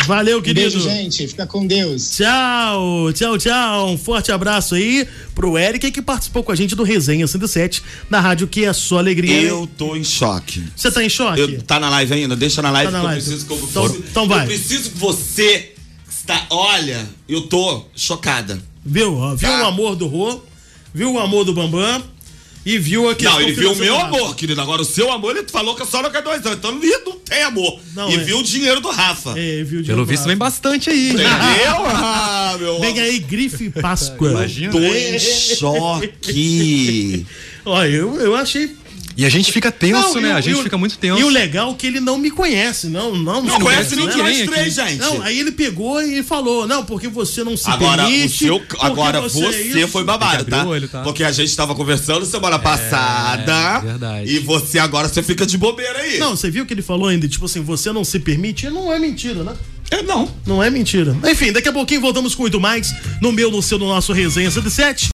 Valeu, 0.06 0.42
querido. 0.42 0.62
beijo, 0.72 0.80
gente. 0.82 1.28
Fica 1.28 1.46
com 1.46 1.66
Deus. 1.66 2.12
Tchau, 2.18 3.12
tchau, 3.14 3.38
tchau. 3.38 3.90
Um 3.92 3.98
forte 3.98 4.32
abraço 4.32 4.76
aí 4.76 5.08
pro 5.36 5.58
Eric 5.58 5.92
que 5.92 6.02
participou 6.02 6.44
com 6.44 6.52
a 6.52 6.56
gente 6.56 6.76
do 6.76 6.84
Resenha 6.84 7.26
107 7.28 7.82
na 8.10 8.20
rádio 8.20 8.48
que 8.48 8.66
é 8.66 8.74
só 8.74 8.98
alegria. 8.98 9.42
Eu 9.42 9.68
tô 9.78 9.96
em 9.96 10.04
choque. 10.04 10.64
Você 10.76 10.92
tá 10.92 11.04
em 11.04 11.10
choque? 11.10 11.40
Eu, 11.40 11.62
tá 11.62 11.80
na 11.80 11.90
live 11.90 12.14
ainda? 12.14 12.36
Deixa 12.36 12.62
na 12.62 12.72
live 12.72 12.92
Tá 12.92 12.98
na 12.98 13.00
que 13.02 13.06
live. 13.08 13.20
eu 13.22 13.26
preciso 13.28 13.46
que 13.46 13.54
eu, 13.54 13.70
Então- 13.70 13.86
eu- 13.86 14.04
então 14.10 14.28
vai. 14.28 14.44
Eu 14.44 14.48
preciso 14.48 14.90
que 14.92 14.98
você 14.98 15.74
está. 16.10 16.46
Olha, 16.50 17.08
eu 17.28 17.42
tô 17.42 17.86
chocada. 17.96 18.60
Viu? 18.86 19.36
Viu 19.36 19.50
Tá. 19.50 19.64
o 19.64 19.68
amor 19.68 19.96
do 19.96 20.08
Rô, 20.08 20.40
viu 20.94 21.14
o 21.14 21.20
amor 21.20 21.44
do 21.46 21.54
Bambam 21.54 22.04
e 22.66 22.78
viu 22.78 23.10
aqui. 23.10 23.24
não, 23.24 23.42
ele 23.42 23.54
viu 23.54 23.72
o 23.72 23.76
meu 23.76 23.98
amor, 23.98 24.36
querido. 24.36 24.60
Agora 24.62 24.82
o 24.82 24.86
seu 24.86 25.12
amor, 25.12 25.36
ele 25.36 25.48
falou 25.48 25.76
que 25.76 25.84
é 25.84 25.86
só 25.86 26.02
daqui 26.02 26.18
a 26.18 26.22
dois 26.22 26.46
anos. 26.46 26.58
Então 26.58 26.72
ele 26.72 26.98
não 27.06 27.16
tem 27.18 27.44
amor. 27.44 27.80
Não, 27.96 28.10
e 28.10 28.16
é. 28.16 28.18
viu 28.18 28.40
o 28.40 28.44
dinheiro 28.44 28.82
do 28.82 28.90
Rafa. 28.90 29.34
É, 29.38 29.64
viu 29.64 29.82
de 29.82 29.88
Pelo 29.88 30.00
novo, 30.00 30.10
visto, 30.10 30.24
vem 30.26 30.38
Rafa. 30.38 30.46
bastante 30.46 30.90
aí. 30.90 31.10
Entendeu? 31.12 31.28
Ah, 31.88 32.56
meu 32.60 32.80
Vem 32.80 33.00
aí, 33.00 33.20
grife 33.20 33.70
Páscoa. 33.70 34.32
Imagina. 34.32 34.72
Tô 34.72 34.80
em 34.80 35.20
choque. 35.20 37.26
Ó, 37.66 37.84
eu, 37.86 38.20
eu 38.20 38.36
achei. 38.36 38.76
E 39.18 39.26
a 39.26 39.30
gente 39.30 39.52
fica 39.52 39.72
tenso, 39.72 40.16
Não, 40.16 40.22
né? 40.22 40.30
e 40.30 40.32
o- 40.32 40.36
A 40.38 40.42
gente 40.42 40.56
e 40.56 40.60
o- 40.60 40.64
fica 40.64 40.78
muito 40.78 40.98
tenso. 40.98 41.20
E 41.20 41.24
o 41.24 41.30
legal 41.30 41.72
é 41.72 41.74
que 41.76 41.86
ele 41.88 42.00
não 42.00 42.18
me 42.18 42.32
conhece, 42.32 42.88
não. 42.88 43.16
Não, 43.16 43.42
Não 43.44 43.60
conhece 43.60 43.64
conhece 43.64 43.96
nem 43.96 44.06
ninguém 44.08 44.24
nós 44.24 44.38
aqui. 44.38 44.48
três, 44.48 44.74
gente. 44.76 44.98
Não, 44.98 45.22
aí 45.22 45.40
ele 45.40 45.52
pegou 45.52 46.02
e 46.02 46.24
falou: 46.24 46.68
não, 46.68 46.86
porque 46.86 47.08
você 47.08 47.44
não 47.44 47.58
se 47.58 47.70
Agora, 47.70 48.04
permite. 48.04 48.28
o 48.28 48.38
seu, 48.38 48.62
agora 48.80 49.20
você, 49.22 49.40
você, 49.40 49.82
é 49.82 49.88
foi 49.88 50.04
babado, 50.04 50.46
tá? 50.46 50.66
olho, 50.66 50.88
tá? 50.88 51.02
Porque 51.02 51.24
a 51.24 51.32
gente 51.32 51.54
tava 51.56 51.76
conversando 51.76 52.26
semana 52.26 52.58
passada. 52.60 53.80
verdade. 53.80 54.30
E 54.32 54.40
você 54.40 54.80
agora 54.80 55.08
você 55.08 55.22
fica 55.24 55.46
de 55.46 55.58
bobeira 55.58 56.00
aí. 56.00 56.18
Não, 56.18 56.36
você 56.36 56.50
viu 56.50 56.66
que 56.66 56.74
ele 56.74 56.82
falou 56.82 57.08
ainda, 57.08 57.28
tipo 57.28 57.46
assim, 57.46 57.62
você 57.62 57.92
não 57.92 58.04
se 58.04 58.20
permite? 58.20 58.70
Não 58.70 58.92
é 58.94 59.00
mentira, 59.00 59.44
né? 59.44 59.54
É 59.92 60.04
não. 60.04 60.30
Não 60.46 60.62
é 60.62 60.70
mentira. 60.70 61.18
Enfim, 61.28 61.52
daqui 61.52 61.68
a 61.68 61.74
pouquinho 61.74 62.00
voltamos 62.00 62.36
com 62.36 62.44
muito 62.44 62.60
mais 62.60 62.94
no 63.20 63.32
meu, 63.32 63.50
no 63.50 63.60
seu, 63.60 63.80
no 63.80 63.88
nosso 63.88 64.14
Resenha 64.14 64.52
107. 64.52 65.08